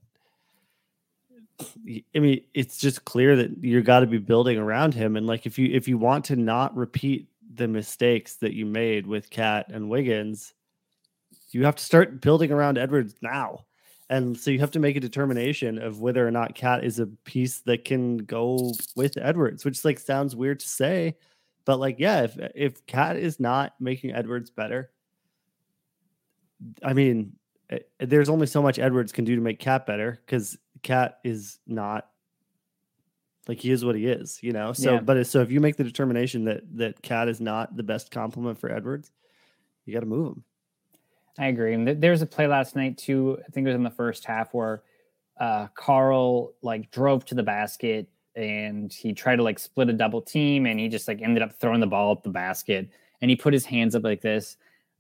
I 2.16 2.18
mean, 2.18 2.40
it's 2.54 2.78
just 2.78 3.04
clear 3.04 3.36
that 3.36 3.62
you've 3.62 3.84
got 3.84 4.00
to 4.00 4.06
be 4.06 4.18
building 4.18 4.58
around 4.58 4.94
him, 4.94 5.16
and 5.16 5.26
like, 5.26 5.46
if 5.46 5.58
you 5.58 5.68
if 5.72 5.86
you 5.86 5.98
want 5.98 6.24
to 6.26 6.36
not 6.36 6.74
repeat 6.76 7.28
the 7.54 7.68
mistakes 7.68 8.36
that 8.36 8.54
you 8.54 8.64
made 8.66 9.06
with 9.06 9.28
Cat 9.30 9.66
and 9.68 9.88
Wiggins, 9.90 10.54
you 11.52 11.64
have 11.64 11.76
to 11.76 11.84
start 11.84 12.20
building 12.20 12.50
around 12.50 12.78
Edwards 12.78 13.14
now. 13.22 13.64
And 14.10 14.36
so 14.36 14.50
you 14.50 14.58
have 14.58 14.72
to 14.72 14.78
make 14.78 14.96
a 14.96 15.00
determination 15.00 15.78
of 15.78 16.00
whether 16.00 16.26
or 16.26 16.30
not 16.30 16.54
Cat 16.54 16.84
is 16.84 16.98
a 16.98 17.06
piece 17.06 17.60
that 17.60 17.84
can 17.84 18.18
go 18.18 18.72
with 18.94 19.16
Edwards, 19.16 19.64
which 19.64 19.84
like 19.84 19.98
sounds 19.98 20.36
weird 20.36 20.60
to 20.60 20.68
say, 20.68 21.16
but 21.64 21.78
like 21.78 21.98
yeah, 21.98 22.22
if 22.22 22.36
if 22.54 22.86
Cat 22.86 23.16
is 23.16 23.40
not 23.40 23.74
making 23.80 24.12
Edwards 24.12 24.50
better, 24.50 24.90
I 26.82 26.92
mean, 26.92 27.34
eh, 27.70 27.78
there's 28.00 28.28
only 28.28 28.46
so 28.46 28.60
much 28.60 28.78
Edwards 28.78 29.12
can 29.12 29.24
do 29.24 29.34
to 29.34 29.40
make 29.42 29.58
Cat 29.58 29.86
better 29.86 30.20
because 30.26 30.58
Cat 30.82 31.18
is 31.24 31.58
not 31.66 32.08
like 33.48 33.60
he 33.60 33.70
is 33.70 33.84
what 33.84 33.96
he 33.96 34.06
is, 34.06 34.42
you 34.42 34.52
know. 34.52 34.72
So, 34.72 34.94
Yeah. 34.94 35.00
but 35.00 35.26
so 35.26 35.40
if 35.40 35.50
you 35.50 35.60
make 35.60 35.76
the 35.76 35.84
determination 35.84 36.44
that 36.44 36.62
that 36.76 37.02
Cat 37.02 37.28
is 37.28 37.40
not 37.40 37.76
the 37.76 37.82
best 37.82 38.10
complement 38.10 38.58
for 38.58 38.70
Edwards, 38.70 39.10
you 39.86 39.94
got 39.94 40.00
to 40.00 40.06
move 40.06 40.36
him. 40.36 40.44
I 41.38 41.46
agree. 41.46 41.74
And 41.74 41.86
th- 41.86 41.98
there 41.98 42.10
was 42.10 42.22
a 42.22 42.26
play 42.26 42.46
last 42.46 42.76
night 42.76 42.98
too. 42.98 43.38
I 43.40 43.50
think 43.50 43.66
it 43.66 43.70
was 43.70 43.76
in 43.76 43.82
the 43.82 43.90
first 43.90 44.24
half 44.24 44.52
where 44.54 44.82
uh 45.40 45.68
Karl 45.74 46.52
like 46.62 46.90
drove 46.90 47.24
to 47.26 47.34
the 47.34 47.42
basket, 47.42 48.08
and 48.36 48.92
he 48.92 49.12
tried 49.12 49.36
to 49.36 49.42
like 49.42 49.58
split 49.58 49.88
a 49.88 49.92
double 49.92 50.22
team 50.22 50.66
and 50.66 50.78
he 50.80 50.88
just 50.88 51.08
like 51.08 51.20
ended 51.22 51.42
up 51.42 51.52
throwing 51.54 51.80
the 51.80 51.86
ball 51.86 52.12
up 52.12 52.22
the 52.22 52.30
basket 52.30 52.88
and 53.20 53.30
he 53.30 53.36
put 53.36 53.52
his 53.52 53.64
hands 53.64 53.94
up 53.94 54.02
like 54.02 54.20
this, 54.20 54.56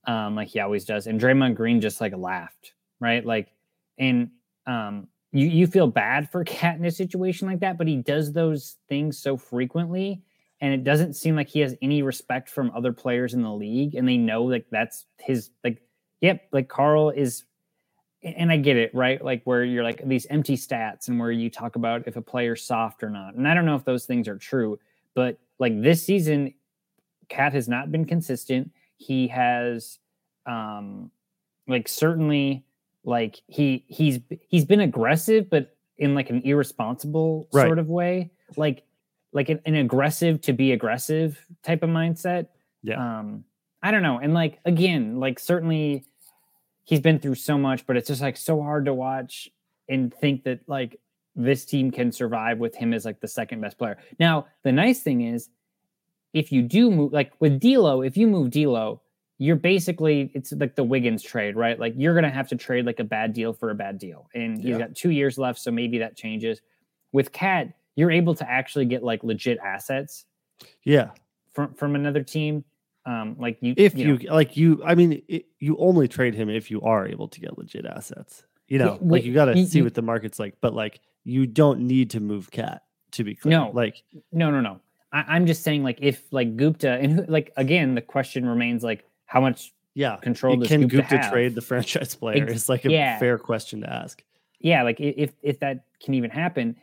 um, 0.06 0.36
like 0.36 0.48
he 0.48 0.60
always 0.60 0.84
does. 0.84 1.06
And 1.06 1.20
Draymond 1.20 1.56
Green 1.56 1.80
just 1.80 2.00
like 2.00 2.16
laughed, 2.16 2.72
right? 3.00 3.24
Like, 3.24 3.52
and 3.98 4.30
um, 4.66 5.08
you 5.32 5.48
you 5.48 5.66
feel 5.66 5.86
bad 5.86 6.30
for 6.30 6.44
Cat 6.46 6.78
in 6.78 6.84
a 6.84 6.90
situation 6.90 7.48
like 7.48 7.60
that, 7.60 7.76
but 7.76 7.88
he 7.88 7.96
does 7.96 8.32
those 8.32 8.76
things 8.88 9.18
so 9.18 9.36
frequently, 9.36 10.22
and 10.60 10.72
it 10.72 10.84
doesn't 10.84 11.14
seem 11.14 11.36
like 11.36 11.48
he 11.48 11.60
has 11.60 11.74
any 11.82 12.02
respect 12.02 12.48
from 12.48 12.70
other 12.74 12.92
players 12.92 13.34
in 13.34 13.42
the 13.42 13.52
league, 13.52 13.94
and 13.94 14.08
they 14.08 14.16
know 14.16 14.44
like 14.44 14.66
that's 14.70 15.06
his 15.18 15.50
like, 15.64 15.82
yep, 16.22 16.48
like 16.52 16.68
Karl 16.68 17.10
is 17.10 17.44
and 18.22 18.50
I 18.52 18.56
get 18.56 18.76
it, 18.76 18.94
right? 18.94 19.22
Like 19.22 19.42
where 19.44 19.64
you're 19.64 19.82
like 19.82 20.00
these 20.08 20.26
empty 20.30 20.56
stats 20.56 21.08
and 21.08 21.18
where 21.18 21.32
you 21.32 21.50
talk 21.50 21.74
about 21.76 22.06
if 22.06 22.14
a 22.16 22.22
player's 22.22 22.62
soft 22.64 23.02
or 23.02 23.10
not. 23.10 23.34
And 23.34 23.48
I 23.48 23.52
don't 23.52 23.66
know 23.66 23.74
if 23.74 23.84
those 23.84 24.06
things 24.06 24.28
are 24.28 24.38
true, 24.38 24.78
but 25.14 25.38
like 25.58 25.82
this 25.82 26.06
season, 26.06 26.54
Cat 27.28 27.52
has 27.52 27.68
not 27.68 27.90
been 27.90 28.04
consistent. 28.04 28.70
He 28.96 29.26
has 29.28 29.98
um 30.46 31.10
like 31.68 31.88
certainly 31.88 32.64
like 33.04 33.42
he 33.48 33.84
he's 33.88 34.20
he's 34.46 34.64
been 34.64 34.80
aggressive, 34.80 35.50
but 35.50 35.74
in 35.98 36.14
like 36.14 36.30
an 36.30 36.42
irresponsible 36.44 37.48
Right. 37.52 37.66
sort 37.66 37.78
of 37.80 37.88
way. 37.88 38.30
Like 38.56 38.84
like 39.32 39.48
an, 39.48 39.60
an 39.66 39.74
aggressive 39.74 40.40
to 40.42 40.52
be 40.52 40.72
aggressive 40.72 41.44
type 41.64 41.82
of 41.82 41.90
mindset. 41.90 42.48
Yeah. 42.84 43.18
Um, 43.18 43.44
I 43.82 43.90
don't 43.90 44.02
know. 44.02 44.18
And 44.18 44.32
like 44.34 44.60
again, 44.64 45.18
like 45.18 45.38
certainly 45.40 46.04
he's 46.84 47.00
been 47.00 47.18
through 47.18 47.36
so 47.36 47.56
much, 47.58 47.86
but 47.86 47.96
it's 47.96 48.08
just 48.08 48.22
like 48.22 48.36
so 48.36 48.60
hard 48.62 48.84
to 48.86 48.94
watch 48.94 49.48
and 49.88 50.12
think 50.14 50.44
that 50.44 50.60
like 50.68 50.98
this 51.34 51.64
team 51.64 51.90
can 51.90 52.12
survive 52.12 52.58
with 52.58 52.74
him 52.74 52.92
as 52.92 53.04
like 53.04 53.20
the 53.20 53.28
second 53.28 53.60
best 53.60 53.78
player. 53.78 53.96
Now, 54.18 54.46
the 54.64 54.72
nice 54.72 55.00
thing 55.00 55.22
is 55.22 55.48
if 56.32 56.50
you 56.52 56.62
do 56.62 56.90
move 56.90 57.12
like 57.12 57.32
with 57.40 57.60
D'Lo, 57.60 58.02
if 58.02 58.16
you 58.16 58.26
move 58.26 58.50
D'Lo, 58.50 59.00
you're 59.38 59.56
basically 59.56 60.30
it's 60.34 60.52
like 60.52 60.76
the 60.76 60.84
Wiggins 60.84 61.22
trade, 61.22 61.56
right? 61.56 61.78
Like 61.78 61.94
you're 61.96 62.14
gonna 62.14 62.30
have 62.30 62.48
to 62.48 62.56
trade 62.56 62.86
like 62.86 63.00
a 63.00 63.04
bad 63.04 63.32
deal 63.32 63.52
for 63.52 63.70
a 63.70 63.74
bad 63.74 63.98
deal, 63.98 64.28
and 64.34 64.56
he's 64.56 64.66
Yeah. 64.70 64.78
got 64.78 64.94
two 64.94 65.10
years 65.10 65.36
left, 65.38 65.58
so 65.58 65.70
maybe 65.70 65.98
that 65.98 66.16
changes. 66.16 66.60
With 67.12 67.32
Cat, 67.32 67.72
you're 67.96 68.10
able 68.10 68.34
to 68.36 68.48
actually 68.48 68.84
get 68.86 69.02
like 69.02 69.22
legit 69.24 69.58
assets 69.58 70.26
Yeah. 70.84 71.10
from 71.52 71.74
from 71.74 71.94
another 71.96 72.22
team. 72.22 72.64
Um, 73.04 73.36
like 73.38 73.58
you, 73.60 73.74
If 73.76 73.96
you, 73.96 74.16
you, 74.18 74.28
know, 74.28 74.34
like 74.34 74.56
you, 74.56 74.80
I 74.84 74.94
mean, 74.94 75.22
it, 75.28 75.46
you 75.58 75.76
only 75.78 76.06
trade 76.06 76.34
him 76.34 76.48
if 76.48 76.70
you 76.70 76.80
are 76.82 77.06
able 77.06 77.28
to 77.28 77.40
get 77.40 77.58
legit 77.58 77.84
assets. 77.84 78.44
You 78.68 78.78
know, 78.78 78.98
Yeah, 79.02 79.08
like 79.10 79.24
you 79.24 79.34
got 79.34 79.46
to 79.46 79.66
see 79.66 79.82
what 79.82 79.94
the 79.94 80.02
market's 80.02 80.38
like, 80.38 80.54
but 80.60 80.72
like 80.74 81.00
you 81.24 81.46
don't 81.46 81.80
need 81.80 82.10
to 82.10 82.20
move 82.20 82.50
Cat 82.50 82.82
to 83.12 83.24
be 83.24 83.34
clear. 83.34 83.58
No. 83.58 83.70
like 83.74 84.02
No, 84.30 84.50
no, 84.50 84.60
no. 84.60 84.80
I, 85.12 85.24
I'm 85.28 85.46
just 85.46 85.62
saying, 85.62 85.82
like, 85.82 85.98
if 86.00 86.22
like 86.32 86.56
Gupta 86.56 86.92
and 86.92 87.12
who- 87.12 87.26
like 87.26 87.52
again, 87.56 87.94
the 87.94 88.00
question 88.00 88.46
remains 88.46 88.82
like, 88.82 89.04
how 89.26 89.40
much? 89.40 89.72
yeah, 89.94 90.16
Control 90.16 90.56
does 90.56 90.68
can 90.68 90.88
Gupta 90.88 91.16
Gupta 91.16 91.30
trade 91.30 91.54
the 91.54 91.60
franchise 91.60 92.14
player? 92.20 92.44
Ex- 92.44 92.52
It's 92.52 92.68
like 92.68 92.84
a 92.84 92.90
yeah. 92.90 93.18
fair 93.18 93.36
question 93.36 93.80
to 93.82 93.92
ask. 93.92 94.22
Yeah, 94.60 94.84
like 94.84 95.00
if 95.00 95.32
if 95.42 95.58
that 95.60 95.84
can 96.02 96.14
even 96.14 96.30
happen, 96.30 96.76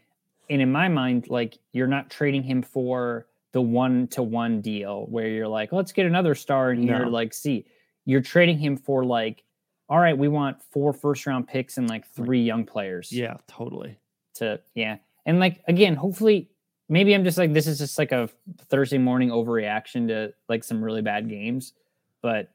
and 0.49 0.61
in 0.61 0.71
my 0.71 0.89
mind, 0.89 1.27
like 1.29 1.57
you're 1.71 1.87
not 1.87 2.09
trading 2.11 2.43
him 2.43 2.61
for 2.61 3.25
the 3.51 3.61
one 3.61 4.07
to 4.07 4.21
one 4.23 4.61
deal 4.61 5.05
where 5.09 5.27
you're 5.27 5.47
like, 5.47 5.71
let's 5.71 5.91
get 5.91 6.05
another 6.05 6.35
star 6.35 6.71
in 6.71 6.81
here 6.81 7.05
No. 7.05 7.09
like 7.09 7.33
see. 7.33 7.65
You're 8.05 8.21
trading 8.21 8.57
him 8.57 8.75
for 8.77 9.03
like, 9.05 9.43
all 9.87 9.99
right, 9.99 10.17
we 10.17 10.27
want 10.27 10.61
four 10.71 10.93
first 10.93 11.25
round 11.25 11.47
picks 11.47 11.77
and 11.77 11.89
like 11.89 12.07
three 12.07 12.41
young 12.41 12.65
players. 12.65 13.11
Yeah, 13.11 13.37
totally. 13.47 13.97
to 14.35 14.59
yeah 14.75 14.97
and 15.25 15.39
like 15.39 15.61
again 15.67 15.95
hopefully 15.95 16.49
maybe 16.87 17.13
i'm 17.13 17.23
just 17.25 17.37
like 17.37 17.51
this 17.51 17.67
is 17.67 17.77
just 17.77 17.97
like 17.97 18.11
a 18.13 18.29
thursday 18.69 18.97
morning 18.97 19.29
overreaction 19.29 20.07
to 20.07 20.33
like 20.47 20.63
some 20.63 20.81
really 20.81 21.01
bad 21.01 21.27
games 21.27 21.73
but 22.21 22.51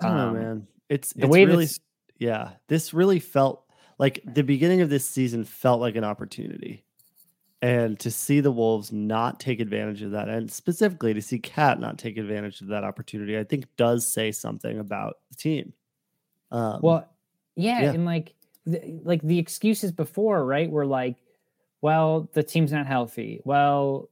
I 0.00 0.08
don't 0.08 0.16
um, 0.18 0.34
know, 0.34 0.40
man. 0.40 0.66
It's 0.88 1.12
the 1.12 1.22
it's 1.24 1.28
way 1.30 1.44
really, 1.44 1.64
this- 1.66 1.80
yeah. 2.18 2.52
This 2.68 2.92
really 2.92 3.20
felt 3.20 3.64
like 3.98 4.20
the 4.24 4.42
beginning 4.42 4.80
of 4.80 4.90
this 4.90 5.08
season 5.08 5.44
felt 5.44 5.80
like 5.80 5.94
an 5.96 6.04
opportunity, 6.04 6.84
and 7.64 7.98
to 8.00 8.10
see 8.10 8.40
the 8.40 8.52
Wolves 8.52 8.92
not 8.92 9.40
take 9.40 9.58
advantage 9.58 10.02
of 10.02 10.10
that, 10.10 10.28
and 10.28 10.52
specifically 10.52 11.14
to 11.14 11.22
see 11.22 11.38
Cat 11.38 11.80
not 11.80 11.98
take 11.98 12.18
advantage 12.18 12.60
of 12.60 12.66
that 12.68 12.84
opportunity, 12.84 13.38
I 13.38 13.44
think 13.44 13.64
does 13.76 14.06
say 14.06 14.32
something 14.32 14.78
about 14.78 15.18
the 15.30 15.36
team. 15.36 15.72
Um, 16.50 16.80
well 16.82 17.08
yeah, 17.56 17.82
yeah. 17.82 17.92
and 17.92 18.04
like 18.04 18.34
the, 18.66 19.00
like 19.02 19.22
the 19.22 19.38
excuses 19.38 19.92
before 19.92 20.44
right 20.44 20.70
were 20.70 20.86
like 20.86 21.16
well 21.80 22.28
the 22.32 22.42
team's 22.42 22.72
not 22.72 22.86
healthy 22.86 23.40
well 23.44 24.08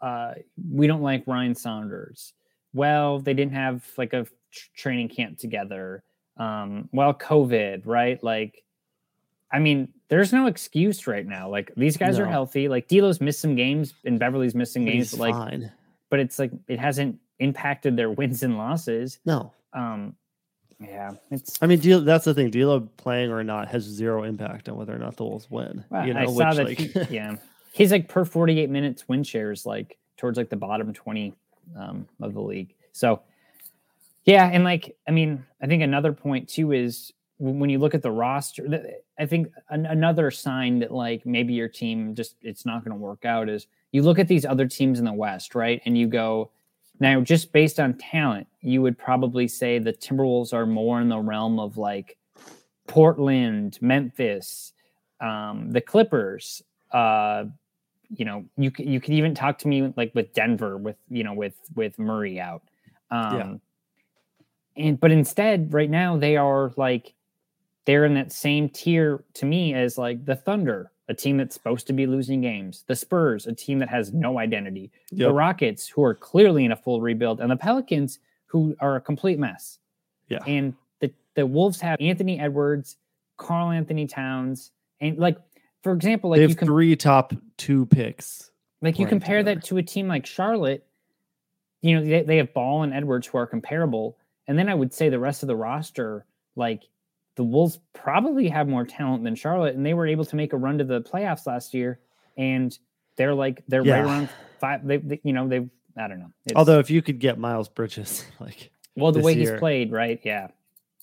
uh 0.00 0.32
we 0.70 0.86
don't 0.86 1.02
like 1.02 1.24
ryan 1.26 1.54
saunders 1.54 2.34
well 2.72 3.18
they 3.18 3.32
didn't 3.32 3.54
have 3.54 3.86
like 3.96 4.12
a 4.12 4.26
tr- 4.50 4.68
training 4.76 5.08
camp 5.08 5.38
together 5.38 6.02
um 6.36 6.88
well 6.92 7.14
covid 7.14 7.82
right 7.84 8.22
like 8.22 8.62
I 9.54 9.60
mean, 9.60 9.88
there's 10.08 10.32
no 10.32 10.46
excuse 10.46 11.06
right 11.06 11.24
now. 11.24 11.48
Like 11.48 11.72
these 11.76 11.96
guys 11.96 12.18
are 12.18 12.26
healthy. 12.26 12.66
Like 12.66 12.88
D'Lo's 12.88 13.20
missed 13.20 13.40
some 13.40 13.54
games 13.54 13.94
and 14.04 14.18
Beverley's 14.18 14.54
missing 14.54 14.84
games. 14.84 15.12
But 15.12 15.20
like, 15.20 15.34
fine. 15.34 15.72
but 16.10 16.18
it's 16.18 16.40
like 16.40 16.50
it 16.66 16.80
hasn't 16.80 17.20
impacted 17.38 17.96
their 17.96 18.10
wins 18.18 18.42
and 18.42 18.58
losses. 18.58 19.20
No, 19.24 19.52
Um, 19.72 20.16
yeah, 20.80 21.12
it's. 21.30 21.56
I 21.62 21.66
mean, 21.68 21.78
D'Lo, 21.78 22.00
that's 22.00 22.24
the 22.24 22.34
thing. 22.34 22.50
D'Lo 22.50 22.80
playing 22.96 23.30
or 23.30 23.44
not 23.44 23.68
has 23.68 23.84
zero 23.84 24.24
impact 24.24 24.68
on 24.68 24.76
whether 24.76 24.92
or 24.92 24.98
not 24.98 25.16
the 25.16 25.24
Wolves 25.24 25.48
win. 25.48 25.84
Well, 25.88 26.04
you 26.04 26.14
know, 26.14 26.20
I 26.20 26.24
saw 26.26 26.32
which, 26.32 26.56
that. 26.56 26.64
like, 26.96 27.08
he- 27.08 27.14
yeah, 27.14 27.36
he's 27.72 27.92
like 27.92 28.08
per 28.08 28.24
48 28.24 28.68
minutes 28.70 29.08
win 29.08 29.22
shares, 29.22 29.64
like 29.64 29.96
towards 30.16 30.36
like 30.36 30.50
the 30.50 30.56
bottom 30.56 30.92
20 30.92 31.32
um, 31.78 32.08
of 32.20 32.34
the 32.34 32.40
league. 32.40 32.74
So, 32.90 33.22
yeah, 34.24 34.50
and 34.52 34.64
like 34.64 34.96
I 35.06 35.12
mean, 35.12 35.46
I 35.62 35.68
think 35.68 35.80
another 35.82 36.12
point 36.12 36.48
too 36.48 36.72
is 36.72 37.12
when 37.38 37.68
you 37.68 37.78
look 37.78 37.94
at 37.94 38.02
the 38.02 38.10
roster. 38.10 38.96
I 39.18 39.26
think 39.26 39.48
an, 39.70 39.86
another 39.86 40.30
sign 40.30 40.78
that 40.80 40.92
like 40.92 41.26
maybe 41.26 41.54
your 41.54 41.68
team 41.68 42.14
just 42.14 42.36
it's 42.42 42.64
not 42.64 42.84
going 42.84 42.96
to 42.96 43.00
work 43.00 43.24
out 43.24 43.48
is 43.48 43.66
you 43.92 44.02
look 44.02 44.18
at 44.18 44.28
these 44.28 44.44
other 44.44 44.66
teams 44.66 44.98
in 44.98 45.04
the 45.04 45.12
West, 45.12 45.54
right, 45.54 45.80
and 45.84 45.96
you 45.96 46.06
go. 46.06 46.50
Now, 47.00 47.20
just 47.20 47.52
based 47.52 47.80
on 47.80 47.94
talent, 47.94 48.46
you 48.60 48.80
would 48.80 48.96
probably 48.96 49.48
say 49.48 49.80
the 49.80 49.92
Timberwolves 49.92 50.52
are 50.52 50.64
more 50.64 51.00
in 51.00 51.08
the 51.08 51.18
realm 51.18 51.58
of 51.58 51.76
like 51.76 52.16
Portland, 52.86 53.78
Memphis, 53.80 54.72
um, 55.20 55.72
the 55.72 55.80
Clippers. 55.80 56.62
Uh, 56.92 57.46
you 58.10 58.24
know, 58.24 58.44
you 58.56 58.70
you 58.78 59.00
could 59.00 59.14
even 59.14 59.34
talk 59.34 59.58
to 59.58 59.68
me 59.68 59.92
like 59.96 60.14
with 60.14 60.32
Denver, 60.34 60.76
with 60.76 60.96
you 61.08 61.24
know, 61.24 61.34
with 61.34 61.54
with 61.74 61.98
Murray 61.98 62.38
out. 62.38 62.62
Um, 63.10 63.36
Yeah. 63.36 63.54
And 64.76 65.00
but 65.00 65.10
instead, 65.10 65.72
right 65.72 65.90
now 65.90 66.16
they 66.16 66.36
are 66.36 66.72
like 66.76 67.14
they're 67.84 68.04
in 68.04 68.14
that 68.14 68.32
same 68.32 68.68
tier 68.68 69.22
to 69.34 69.46
me 69.46 69.74
as 69.74 69.98
like 69.98 70.24
the 70.24 70.36
Thunder, 70.36 70.90
a 71.08 71.14
team 71.14 71.36
that's 71.36 71.54
supposed 71.54 71.86
to 71.86 71.92
be 71.92 72.06
losing 72.06 72.40
games. 72.40 72.84
The 72.86 72.96
Spurs, 72.96 73.46
a 73.46 73.52
team 73.52 73.78
that 73.80 73.88
has 73.88 74.12
no 74.12 74.38
identity. 74.38 74.90
The 75.12 75.32
Rockets, 75.32 75.88
who 75.88 76.02
are 76.02 76.14
clearly 76.14 76.64
in 76.64 76.72
a 76.72 76.76
full 76.76 77.00
rebuild, 77.00 77.40
and 77.40 77.50
the 77.50 77.56
Pelicans, 77.56 78.18
who 78.46 78.74
are 78.80 78.96
a 78.96 79.00
complete 79.00 79.38
mess. 79.38 79.78
Yeah. 80.28 80.38
And 80.46 80.74
the 81.00 81.12
the 81.34 81.46
Wolves 81.46 81.80
have 81.80 81.98
Anthony 82.00 82.40
Edwards, 82.40 82.96
Karl-Anthony 83.36 84.06
Towns, 84.06 84.70
and 85.00 85.18
like 85.18 85.38
for 85.82 85.92
example, 85.92 86.30
like 86.30 86.38
they 86.38 86.42
you 86.42 86.48
have 86.48 86.56
can 86.56 86.68
three 86.68 86.96
top 86.96 87.34
two 87.58 87.84
picks. 87.86 88.50
like 88.80 88.98
you 88.98 89.06
compare 89.06 89.38
together. 89.38 89.60
that 89.60 89.66
to 89.66 89.76
a 89.76 89.82
team 89.82 90.08
like 90.08 90.24
Charlotte, 90.24 90.86
you 91.82 91.94
know, 91.94 92.04
they, 92.04 92.22
they 92.22 92.36
have 92.38 92.54
Ball 92.54 92.82
and 92.82 92.94
Edwards 92.94 93.26
who 93.26 93.36
are 93.36 93.46
comparable. 93.46 94.16
And 94.46 94.58
then 94.58 94.70
I 94.70 94.74
would 94.74 94.94
say 94.94 95.10
the 95.10 95.18
rest 95.18 95.42
of 95.42 95.46
the 95.48 95.56
roster, 95.56 96.24
like 96.56 96.84
the 97.36 97.44
Wolves 97.44 97.78
probably 97.92 98.48
have 98.48 98.68
more 98.68 98.84
talent 98.84 99.24
than 99.24 99.34
Charlotte, 99.34 99.74
and 99.74 99.84
they 99.84 99.94
were 99.94 100.06
able 100.06 100.24
to 100.24 100.36
make 100.36 100.52
a 100.52 100.56
run 100.56 100.78
to 100.78 100.84
the 100.84 101.00
playoffs 101.00 101.46
last 101.46 101.74
year. 101.74 102.00
And 102.36 102.76
they're 103.16 103.34
like 103.34 103.62
they're 103.68 103.84
Yeah. 103.84 103.96
right 104.00 104.04
around 104.04 104.28
five. 104.60 104.86
They, 104.86 104.96
they 104.98 105.20
you 105.24 105.32
know 105.32 105.48
they've 105.48 105.68
I 105.96 106.08
don't 106.08 106.18
know. 106.18 106.30
It's- 106.46 106.56
Although, 106.56 106.80
if 106.80 106.90
you 106.90 107.02
could 107.02 107.18
get 107.20 107.38
Miles 107.38 107.68
Bridges, 107.68 108.24
like, 108.40 108.70
well 108.96 109.12
the 109.12 109.20
way 109.20 109.34
year- 109.34 109.52
he's 109.52 109.58
played, 109.60 109.92
right? 109.92 110.20
Yeah, 110.24 110.48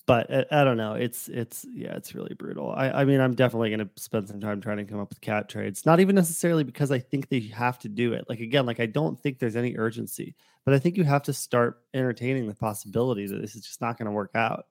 but 0.06 0.30
uh, 0.32 0.44
I, 0.52 0.62
I 0.62 0.64
don't 0.66 0.76
know. 0.78 0.94
It's 0.96 1.30
it's 1.30 1.66
yeah, 1.74 1.96
it's 1.96 2.14
really 2.16 2.34
brutal. 2.34 2.72
I 2.72 2.90
I 2.92 3.06
mean, 3.06 3.22
I'm 3.22 3.34
definitely 3.36 3.70
going 3.70 3.80
to 3.88 3.90
spend 4.02 4.28
some 4.28 4.42
time 4.42 4.60
trying 4.62 4.78
to 4.78 4.86
come 4.86 5.00
up 5.00 5.10
with 5.10 5.22
cat 5.22 5.48
trades. 5.48 5.86
Not 5.86 6.00
even 6.02 6.16
necessarily 6.16 6.64
because 6.66 6.92
I 6.92 7.00
think 7.00 7.30
they 7.30 7.40
have 7.56 7.80
to 7.80 7.90
do 7.90 8.12
it. 8.14 8.26
Like 8.28 8.40
again, 8.42 8.66
like 8.66 8.80
I 8.82 8.86
don't 8.88 9.18
think 9.22 9.40
there's 9.40 9.56
any 9.56 9.78
urgency, 9.78 10.36
but 10.66 10.74
I 10.74 10.80
think 10.80 10.98
you 10.98 11.04
have 11.06 11.24
to 11.24 11.34
start 11.34 11.80
entertaining 11.94 12.48
the 12.48 12.56
possibility 12.56 13.28
that 13.28 13.40
this 13.42 13.56
is 13.56 13.64
just 13.66 13.80
not 13.82 13.98
going 13.98 14.08
to 14.08 14.12
work 14.12 14.32
out. 14.36 14.66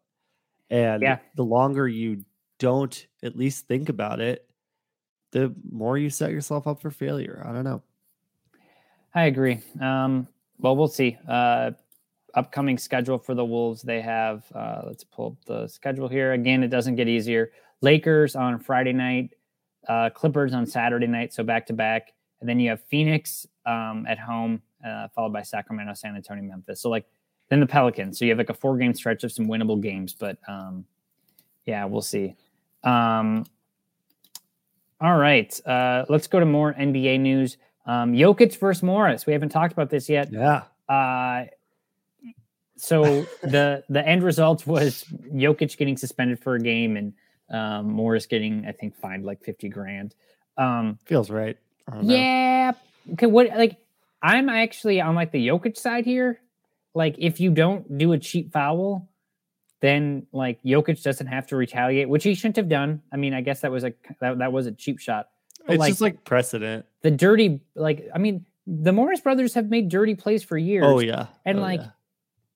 And 0.71 1.03
Yeah. 1.03 1.19
the 1.35 1.45
longer 1.45 1.89
you 1.89 2.25
don't 2.59 3.07
at 3.23 3.37
least 3.37 3.67
think 3.67 3.89
about 3.89 4.21
it, 4.21 4.49
the 5.33 5.55
more 5.71 5.99
you 5.99 6.11
set 6.11 6.31
yourself 6.31 6.67
up 6.67 6.81
for 6.81 6.91
failure. 6.91 7.43
I 7.47 7.53
don't 7.53 7.65
know. 7.65 7.83
I 9.15 9.25
agree. 9.25 9.61
Um, 9.81 10.29
well, 10.59 10.77
we'll 10.77 10.89
see. 10.89 11.19
Uh, 11.29 11.73
upcoming 12.35 12.79
schedule 12.79 13.19
for 13.19 13.35
the 13.35 13.45
Wolves. 13.45 13.83
They 13.83 14.01
have, 14.01 14.45
uh, 14.55 14.83
let's 14.87 15.03
pull 15.05 15.27
up 15.39 15.45
the 15.47 15.67
schedule 15.69 16.09
here. 16.09 16.33
Again, 16.33 16.63
it 16.63 16.69
doesn't 16.69 16.95
get 16.97 17.09
easier. 17.09 17.51
Lakers 17.81 18.37
on 18.37 18.59
Friday 18.61 18.93
night, 18.93 19.31
uh, 19.89 20.11
Clippers 20.11 20.53
on 20.55 20.67
Saturday 20.67 21.07
night, 21.09 21.33
so 21.33 21.43
back 21.43 21.67
to 21.67 21.73
back. 21.73 22.13
and 22.41 22.49
then 22.49 22.59
you 22.59 22.71
have 22.71 22.83
Phoenix 22.85 23.47
um, 23.67 24.07
at 24.09 24.19
home, 24.19 24.63
uh, 24.87 25.09
followed 25.15 25.33
by 25.33 25.43
Sacramento, 25.43 25.93
San 25.93 26.17
Antonio, 26.17 26.43
Memphis. 26.43 26.81
So 26.81 26.89
like 26.89 27.05
then 27.51 27.61
the 27.61 27.67
Pelicans. 27.67 28.19
So 28.19 28.25
you 28.25 28.31
have 28.31 28.39
like 28.39 28.49
a 28.49 28.55
four 28.55 28.79
game 28.79 28.95
stretch 28.95 29.23
of 29.23 29.33
some 29.33 29.47
winnable 29.47 29.81
games, 29.81 30.15
but 30.15 30.39
um, 30.49 30.87
yeah, 31.67 31.85
we'll 31.85 32.01
see. 32.01 32.37
Um, 32.83 33.45
all 35.01 35.17
right, 35.19 35.67
uh, 35.67 36.05
let's 36.09 36.27
go 36.27 36.41
to 36.41 36.47
more 36.47 36.73
NBA 36.73 37.21
news. 37.21 37.59
Um, 37.87 38.13
Jokic 38.13 38.59
versus 38.59 38.83
Morris. 38.83 39.27
We 39.27 39.33
haven't 39.33 39.49
talked 39.49 39.73
about 39.73 39.91
this 39.91 40.09
yet. 40.09 40.33
Yeah. 40.33 40.63
Uh, 40.89 41.47
so 42.77 43.03
the 43.43 43.83
the 43.89 44.07
end 44.07 44.23
result 44.23 44.67
was 44.67 45.05
Jokic 45.35 45.77
getting 45.77 45.97
suspended 45.97 46.39
for 46.39 46.55
a 46.55 46.61
game 46.61 46.97
and 46.97 47.13
um, 47.51 47.91
Morris 47.91 48.27
getting, 48.27 48.65
I 48.67 48.73
think, 48.73 48.97
fined 48.97 49.25
like 49.25 49.43
fifty 49.43 49.69
grand. 49.69 50.15
Um, 50.57 50.99
Feels 51.05 51.31
right. 51.31 51.59
I 51.89 51.95
don't 51.95 52.07
know. 52.07 52.15
yeah. 52.15 52.73
Okay. 53.15 53.27
What 53.27 53.49
like 53.49 53.79
I'm 54.23 54.49
actually 54.49 55.01
on 55.01 55.17
like 55.17 55.33
the 55.33 55.49
Jokic 55.49 55.77
side 55.77 56.05
here. 56.05 56.41
Like 56.95 57.15
if 57.19 57.41
you 57.41 57.51
don't 57.51 57.99
do 57.99 58.13
a 58.13 58.19
cheap 58.19 58.53
foul, 58.53 59.09
then 59.81 60.27
like 60.33 60.63
Jokic 60.63 61.03
doesn't 61.03 61.27
have 61.29 61.47
to 61.49 61.57
retaliate, 61.57 62.09
which 62.09 62.25
he 62.25 62.35
shouldn't 62.35 62.57
have 62.57 62.69
done. 62.69 63.03
I 63.13 63.17
mean, 63.17 63.33
I 63.35 63.41
guess 63.41 63.61
that 63.61 63.71
was 63.71 63.85
a 63.85 63.93
that, 64.21 64.39
that 64.39 64.53
was 64.53 64.67
a 64.67 64.73
cheap 64.73 64.99
shot. 64.99 65.29
But, 65.67 65.77
It's 65.77 65.87
just 65.87 66.01
like 66.01 66.25
precedent. 66.25 66.87
the 67.03 67.11
dirty 67.11 67.61
like 67.75 68.09
I 68.15 68.19
mean, 68.19 68.45
the 68.67 68.93
Morris 68.93 69.21
brothers 69.21 69.55
have 69.55 69.71
made 69.71 69.89
dirty 69.89 70.15
plays 70.15 70.43
for 70.43 70.59
years. 70.59 70.85
Oh 70.87 71.01
yeah. 71.01 71.27
And 71.45 71.59
Oh, 71.59 71.63
like 71.63 71.81
yeah. 71.81 71.91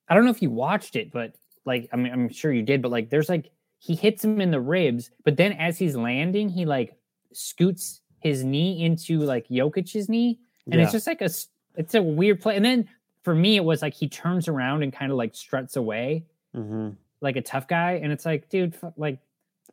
I 0.08 0.14
don't 0.14 0.24
know 0.24 0.30
if 0.30 0.42
you 0.42 0.50
watched 0.50 0.96
it, 0.96 1.12
but 1.12 1.34
like 1.64 1.88
I 1.92 1.96
mean 1.96 2.12
I'm 2.12 2.28
sure 2.28 2.52
you 2.52 2.62
did, 2.62 2.82
but 2.82 2.90
like 2.90 3.10
there's 3.10 3.28
like 3.28 3.50
he 3.78 3.94
hits 3.94 4.24
him 4.24 4.40
in 4.40 4.50
the 4.50 4.60
ribs, 4.60 5.10
but 5.24 5.36
then 5.36 5.52
as 5.52 5.78
he's 5.78 5.94
landing, 5.96 6.48
he 6.48 6.64
like 6.64 6.96
scoots 7.32 8.00
his 8.20 8.42
knee 8.44 8.82
into 8.84 9.20
like 9.20 9.46
Jokic's 9.48 10.08
knee. 10.08 10.40
And 10.66 10.74
Yeah. 10.76 10.82
it's 10.84 10.92
just 10.92 11.06
like 11.06 11.20
a 11.22 11.28
it's 11.76 11.94
a 11.94 12.02
weird 12.02 12.40
play. 12.40 12.56
And 12.56 12.64
then 12.64 12.88
for 13.24 13.34
me, 13.34 13.56
it 13.56 13.64
was 13.64 13.82
like 13.82 13.94
he 13.94 14.08
turns 14.08 14.46
around 14.48 14.82
and 14.84 14.92
kind 14.92 15.10
of 15.10 15.18
like 15.18 15.34
struts 15.34 15.74
away 15.76 16.26
Mhm. 16.54 16.96
like 17.20 17.34
a 17.36 17.42
tough 17.42 17.66
guy. 17.66 17.94
And 18.02 18.12
it's 18.12 18.24
like, 18.24 18.48
dude, 18.48 18.76
like 18.96 19.18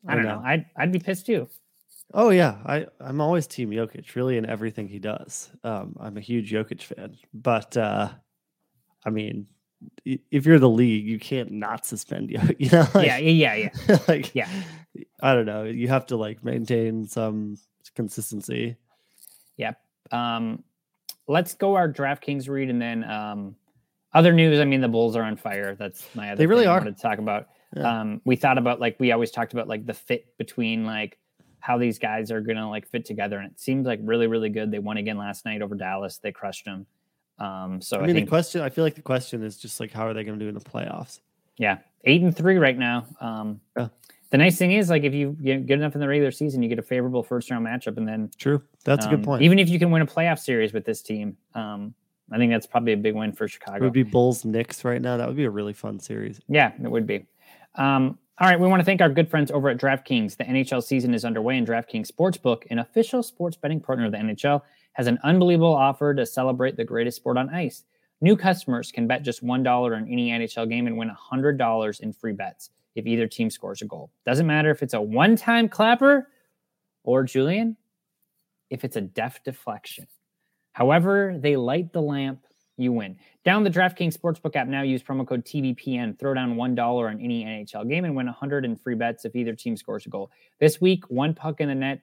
I 0.07 0.13
I 0.13 0.15
don't 0.15 0.23
know. 0.25 0.39
know. 0.39 0.45
I'd 0.45 0.65
I'd 0.75 0.91
be 0.91 0.97
pissed 0.99 1.25
too. 1.27 1.47
Oh 2.13 2.29
yeah, 2.29 2.57
I 2.65 2.87
I'm 2.99 3.21
always 3.21 3.45
team 3.47 3.69
Jokic, 3.69 4.15
really 4.15 4.37
in 4.37 4.45
everything 4.45 4.87
he 4.87 4.99
does. 4.99 5.51
Um, 5.63 5.95
I'm 5.99 6.17
a 6.17 6.21
huge 6.21 6.51
Jokic 6.51 6.81
fan, 6.81 7.15
but 7.33 7.77
uh, 7.77 8.09
I 9.05 9.09
mean, 9.11 9.47
if 10.05 10.45
you're 10.45 10.59
the 10.59 10.69
league, 10.69 11.05
you 11.05 11.19
can't 11.19 11.51
not 11.51 11.85
suspend 11.85 12.31
you. 12.31 12.39
You 12.59 12.69
know, 12.71 12.87
yeah, 12.95 13.17
yeah, 13.17 13.53
yeah, 13.55 13.69
yeah. 13.87 13.97
like 14.07 14.33
Yeah. 14.35 14.49
I 15.21 15.33
don't 15.33 15.45
know. 15.45 15.63
You 15.63 15.87
have 15.89 16.07
to 16.07 16.17
like 16.17 16.43
maintain 16.43 17.05
some 17.07 17.57
consistency. 17.95 18.75
Yep. 19.57 19.77
Um, 20.11 20.63
let's 21.27 21.53
go 21.53 21.75
our 21.75 21.91
DraftKings 21.91 22.49
read 22.49 22.69
and 22.69 22.81
then 22.81 23.03
um, 23.03 23.55
other 24.13 24.33
news. 24.33 24.59
I 24.59 24.65
mean, 24.65 24.81
the 24.81 24.87
Bulls 24.87 25.15
are 25.15 25.23
on 25.23 25.37
fire. 25.37 25.75
That's 25.75 26.07
my 26.15 26.31
other. 26.31 26.37
They 26.37 26.47
really 26.47 26.63
thing 26.63 26.69
I 26.69 26.73
are. 26.73 26.79
wanted 26.79 26.95
to 26.97 27.01
talk 27.01 27.19
about. 27.19 27.47
Yeah. 27.75 28.01
Um, 28.01 28.21
we 28.25 28.35
thought 28.35 28.57
about 28.57 28.79
like 28.79 28.97
we 28.99 29.11
always 29.11 29.31
talked 29.31 29.53
about 29.53 29.67
like 29.67 29.85
the 29.85 29.93
fit 29.93 30.37
between 30.37 30.85
like 30.85 31.17
how 31.59 31.77
these 31.77 31.99
guys 31.99 32.31
are 32.31 32.41
gonna 32.41 32.69
like 32.69 32.87
fit 32.89 33.05
together, 33.05 33.37
and 33.37 33.49
it 33.51 33.59
seems 33.59 33.85
like 33.85 33.99
really 34.03 34.27
really 34.27 34.49
good. 34.49 34.71
They 34.71 34.79
won 34.79 34.97
again 34.97 35.17
last 35.17 35.45
night 35.45 35.61
over 35.61 35.75
Dallas. 35.75 36.17
They 36.17 36.31
crushed 36.31 36.65
them. 36.65 36.85
Um, 37.39 37.81
so 37.81 37.97
I 37.97 38.03
I, 38.03 38.07
mean, 38.07 38.15
think 38.15 38.25
the 38.27 38.29
question. 38.29 38.61
I 38.61 38.69
feel 38.69 38.83
like 38.83 38.95
the 38.95 39.01
question 39.01 39.41
is 39.43 39.57
just 39.57 39.79
like, 39.79 39.91
how 39.91 40.05
are 40.05 40.13
they 40.13 40.23
going 40.23 40.37
to 40.37 40.45
do 40.45 40.49
in 40.49 40.53
the 40.55 40.61
playoffs? 40.61 41.21
yeah, 41.57 41.77
eight 42.03 42.21
and 42.21 42.35
three 42.35 42.57
right 42.57 42.77
now. 42.77 43.05
Um, 43.19 43.61
Yeah. 43.77 43.87
The 44.31 44.37
nice 44.37 44.57
thing 44.57 44.71
is 44.71 44.89
like 44.89 45.03
if 45.03 45.13
you 45.13 45.37
get 45.41 45.67
good 45.67 45.79
enough 45.79 45.93
in 45.93 46.01
the 46.01 46.07
regular 46.07 46.31
season, 46.31 46.63
you 46.63 46.69
get 46.69 46.79
a 46.79 46.83
favorable 46.83 47.21
first 47.23 47.51
round 47.51 47.65
matchup, 47.65 47.97
and 47.97 48.07
then 48.07 48.31
True, 48.37 48.61
that's 48.83 49.05
a 49.05 49.09
um, 49.09 49.15
good 49.15 49.25
point. 49.25 49.41
Even 49.43 49.59
if 49.59 49.69
you 49.69 49.79
can 49.79 49.91
win 49.91 50.01
a 50.01 50.05
playoff 50.05 50.39
series 50.39 50.73
with 50.73 50.85
this 50.85 51.01
team, 51.01 51.37
um, 51.55 51.93
I 52.31 52.37
think 52.37 52.51
that's 52.51 52.65
probably 52.65 52.93
a 52.93 52.97
big 52.97 53.15
win 53.15 53.33
for 53.33 53.47
Chicago. 53.47 53.77
it 53.77 53.81
would 53.81 53.93
be 53.93 54.03
Bulls 54.03 54.45
Knicks 54.45 54.85
right 54.85 55.01
now. 55.01 55.17
That 55.17 55.27
would 55.27 55.37
be 55.37 55.43
a 55.43 55.49
really 55.49 55.73
fun 55.73 55.99
series. 55.99 56.39
yeah, 56.47 56.71
it 56.81 56.89
would 56.89 57.05
be. 57.05 57.25
Um, 57.75 58.17
all 58.39 58.47
right, 58.47 58.59
we 58.59 58.67
want 58.67 58.79
to 58.79 58.85
thank 58.85 59.01
our 59.01 59.09
good 59.09 59.29
friends 59.29 59.51
over 59.51 59.69
at 59.69 59.77
DraftKings. 59.77 60.37
The 60.37 60.45
NHL 60.45 60.81
season 60.81 61.13
is 61.13 61.25
underway, 61.25 61.57
and 61.57 61.67
DraftKings 61.67 62.09
Sportsbook, 62.09 62.63
an 62.71 62.79
official 62.79 63.21
sports 63.21 63.55
betting 63.55 63.79
partner 63.79 64.05
of 64.05 64.13
the 64.13 64.17
NHL, 64.17 64.61
has 64.93 65.07
an 65.07 65.19
unbelievable 65.23 65.75
offer 65.75 66.13
to 66.13 66.25
celebrate 66.25 66.75
the 66.75 66.83
greatest 66.83 67.17
sport 67.17 67.37
on 67.37 67.49
ice. 67.49 67.83
New 68.19 68.35
customers 68.35 68.91
can 68.91 69.07
bet 69.07 69.23
just 69.23 69.43
$1 69.43 69.95
on 69.95 70.07
any 70.07 70.29
NHL 70.29 70.69
game 70.69 70.87
and 70.87 70.97
win 70.97 71.11
$100 71.11 71.99
in 71.99 72.13
free 72.13 72.33
bets 72.33 72.71
if 72.95 73.05
either 73.05 73.27
team 73.27 73.49
scores 73.49 73.81
a 73.81 73.85
goal. 73.85 74.11
Doesn't 74.25 74.47
matter 74.47 74.71
if 74.71 74.81
it's 74.81 74.93
a 74.93 75.01
one 75.01 75.35
time 75.35 75.69
clapper 75.69 76.27
or, 77.03 77.23
Julian, 77.23 77.77
if 78.71 78.83
it's 78.83 78.95
a 78.95 79.01
deft 79.01 79.45
deflection. 79.45 80.07
However, 80.71 81.35
they 81.37 81.55
light 81.55 81.93
the 81.93 82.01
lamp, 82.01 82.47
you 82.77 82.91
win. 82.93 83.17
Down 83.43 83.63
the 83.63 83.69
DraftKings 83.69 84.17
Sportsbook 84.17 84.55
app 84.55 84.67
now. 84.67 84.81
Use 84.81 85.03
promo 85.03 85.27
code 85.27 85.45
TBPN. 85.45 86.17
Throw 86.17 86.33
down 86.33 86.55
$1 86.55 87.09
on 87.09 87.19
any 87.19 87.43
NHL 87.43 87.87
game 87.87 88.05
and 88.05 88.15
win 88.15 88.25
100 88.25 88.65
in 88.65 88.75
free 88.75 88.95
bets 88.95 89.25
if 89.25 89.35
either 89.35 89.53
team 89.53 89.75
scores 89.75 90.05
a 90.05 90.09
goal. 90.09 90.31
This 90.59 90.81
week, 90.81 91.03
one 91.09 91.33
puck 91.35 91.59
in 91.59 91.67
the 91.67 91.75
net 91.75 92.01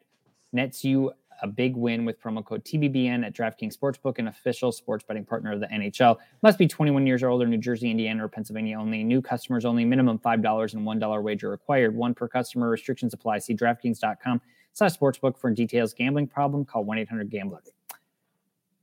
nets 0.52 0.84
you 0.84 1.12
a 1.42 1.46
big 1.46 1.76
win 1.76 2.04
with 2.04 2.20
promo 2.20 2.44
code 2.44 2.64
TBBN 2.64 3.24
at 3.24 3.32
DraftKings 3.32 3.76
Sportsbook, 3.76 4.18
an 4.18 4.28
official 4.28 4.72
sports 4.72 5.04
betting 5.06 5.24
partner 5.24 5.52
of 5.52 5.60
the 5.60 5.68
NHL. 5.68 6.16
Must 6.42 6.58
be 6.58 6.66
21 6.66 7.06
years 7.06 7.22
or 7.22 7.28
older, 7.28 7.46
New 7.46 7.58
Jersey, 7.58 7.90
Indiana, 7.90 8.24
or 8.24 8.28
Pennsylvania 8.28 8.78
only. 8.78 9.04
New 9.04 9.22
customers 9.22 9.64
only. 9.64 9.84
Minimum 9.84 10.18
$5 10.18 10.74
and 10.74 10.86
$1 10.86 11.22
wager 11.22 11.48
required. 11.48 11.94
One 11.94 12.12
per 12.12 12.26
customer. 12.28 12.68
Restrictions 12.68 13.14
apply. 13.14 13.38
See 13.38 13.54
DraftKings.com 13.54 14.40
slash 14.78 14.96
sportsbook 14.96 15.36
for 15.36 15.50
details. 15.50 15.92
Gambling 15.92 16.28
problem? 16.28 16.64
Call 16.64 16.84
1-800-GAMBLER. 16.84 17.60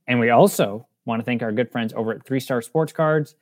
And 0.06 0.20
we 0.20 0.30
also 0.30 0.86
want 1.06 1.20
to 1.20 1.24
thank 1.24 1.42
our 1.42 1.50
good 1.52 1.70
friends 1.72 1.92
over 1.96 2.12
at 2.12 2.24
Three 2.24 2.38
Star 2.40 2.62
Sports 2.62 2.92
Cards, 2.92 3.34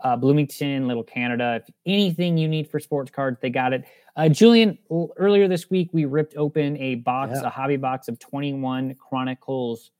uh, 0.00 0.14
Bloomington, 0.16 0.86
Little 0.86 1.02
Canada. 1.02 1.62
If 1.66 1.74
anything 1.86 2.36
you 2.36 2.46
need 2.48 2.68
for 2.70 2.78
sports 2.78 3.10
cards, 3.10 3.38
they 3.40 3.50
got 3.50 3.72
it. 3.72 3.84
Uh, 4.16 4.28
Julian, 4.28 4.78
l- 4.90 5.10
earlier 5.16 5.48
this 5.48 5.70
week, 5.70 5.88
we 5.92 6.04
ripped 6.04 6.36
open 6.36 6.76
a 6.76 6.96
box, 6.96 7.32
Yeah. 7.40 7.46
a 7.46 7.50
hobby 7.50 7.76
box 7.76 8.08
of 8.08 8.18
21 8.18 8.94
Chronicles 8.96 9.90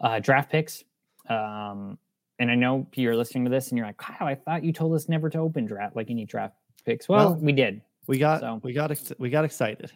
uh, 0.00 0.18
draft 0.20 0.50
picks. 0.50 0.84
Um, 1.28 1.98
and 2.38 2.50
I 2.50 2.54
know 2.54 2.86
you're 2.94 3.16
listening 3.16 3.44
to 3.44 3.50
this 3.50 3.68
and 3.70 3.78
you're 3.78 3.86
like, 3.86 3.96
Kyle, 3.96 4.26
I 4.28 4.34
thought 4.36 4.62
you 4.62 4.72
told 4.72 4.94
us 4.94 5.08
never 5.08 5.28
to 5.30 5.38
open 5.38 5.64
draft, 5.66 5.96
like 5.96 6.10
any 6.10 6.24
draft 6.24 6.54
picks. 6.84 7.08
Well, 7.08 7.30
Well, 7.32 7.36
we 7.40 7.52
did. 7.52 7.82
We 8.06 8.18
got 8.18 8.40
So- 8.40 8.60
we 8.62 8.72
got 8.72 8.90
ex- 8.92 9.12
we 9.18 9.30
got 9.30 9.44
excited. 9.44 9.90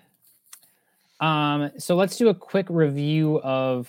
Um, 1.23 1.71
so 1.79 1.95
let's 1.95 2.17
do 2.17 2.29
a 2.29 2.35
quick 2.35 2.67
review 2.69 3.41
of 3.41 3.89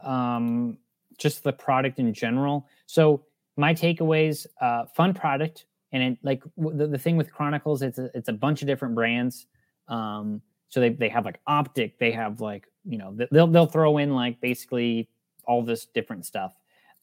um, 0.00 0.78
just 1.18 1.42
the 1.42 1.52
product 1.52 1.98
in 1.98 2.14
general. 2.14 2.68
So 2.86 3.24
my 3.56 3.74
takeaways: 3.74 4.46
uh, 4.60 4.84
fun 4.94 5.12
product, 5.12 5.66
and 5.92 6.02
it 6.02 6.18
like 6.22 6.42
the, 6.56 6.86
the 6.86 6.98
thing 6.98 7.16
with 7.16 7.32
Chronicles, 7.32 7.82
it's 7.82 7.98
a, 7.98 8.08
it's 8.14 8.28
a 8.28 8.32
bunch 8.32 8.62
of 8.62 8.68
different 8.68 8.94
brands. 8.94 9.46
Um, 9.88 10.40
so 10.68 10.80
they 10.80 10.90
they 10.90 11.08
have 11.08 11.24
like 11.24 11.40
optic, 11.48 11.98
they 11.98 12.12
have 12.12 12.40
like 12.40 12.66
you 12.84 12.96
know 12.96 13.16
they'll 13.32 13.48
they'll 13.48 13.66
throw 13.66 13.98
in 13.98 14.14
like 14.14 14.40
basically 14.40 15.08
all 15.46 15.62
this 15.62 15.86
different 15.86 16.26
stuff. 16.26 16.54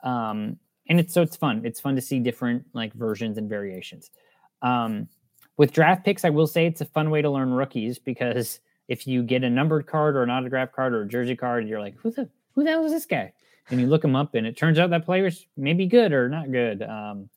Um, 0.04 0.58
and 0.88 1.02
it's 1.02 1.14
so 1.14 1.22
it's 1.22 1.36
fun. 1.36 1.64
It's 1.66 1.82
fun 1.82 1.96
to 1.96 2.02
see 2.02 2.20
different 2.20 2.64
like 2.72 2.94
versions 2.94 3.38
and 3.38 3.50
variations. 3.50 4.12
Um, 4.62 5.10
with 5.58 5.74
draft 5.74 6.06
picks, 6.06 6.24
I 6.24 6.30
will 6.30 6.48
say 6.48 6.66
it's 6.66 6.80
a 6.80 6.86
fun 6.86 7.10
way 7.10 7.22
to 7.22 7.30
learn 7.30 7.52
rookies 7.52 8.00
because 8.00 8.62
if 8.88 9.08
you 9.08 9.24
get 9.24 9.43
a 9.43 9.50
numbered 9.50 9.88
card 9.88 10.15
or 10.15 10.24
an 10.24 10.30
autograph 10.30 10.71
card 10.71 10.93
or 10.93 11.02
a 11.02 11.08
jersey 11.08 11.36
card, 11.36 11.67
you're 11.67 11.80
like, 11.80 11.95
who 11.98 12.12
the 12.12 12.30
who 12.54 12.63
the 12.63 12.69
hell 12.69 12.86
is 12.86 12.91
this 12.91 13.06
guy? 13.06 13.34
And 13.69 13.82
you 13.82 13.88
look 13.88 14.04
him 14.04 14.15
up, 14.15 14.36
and 14.36 14.45
it 14.45 14.56
turns 14.56 14.78
out 14.78 14.91
that 14.91 15.06
player's 15.06 15.48
maybe 15.58 15.88
good 15.88 16.13
or 16.13 16.30
not 16.30 16.52
good. 16.52 16.84
Um, 16.84 17.30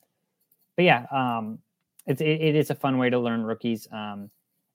but 0.75 0.83
yeah, 0.83 1.05
um, 1.11 1.59
it's 2.05 2.21
it, 2.21 2.41
it 2.41 2.55
is 2.55 2.69
a 2.69 2.75
fun 2.75 2.97
way 2.97 3.09
to 3.09 3.19
learn 3.19 3.43
rookies. 3.43 3.87
Um, 3.91 4.29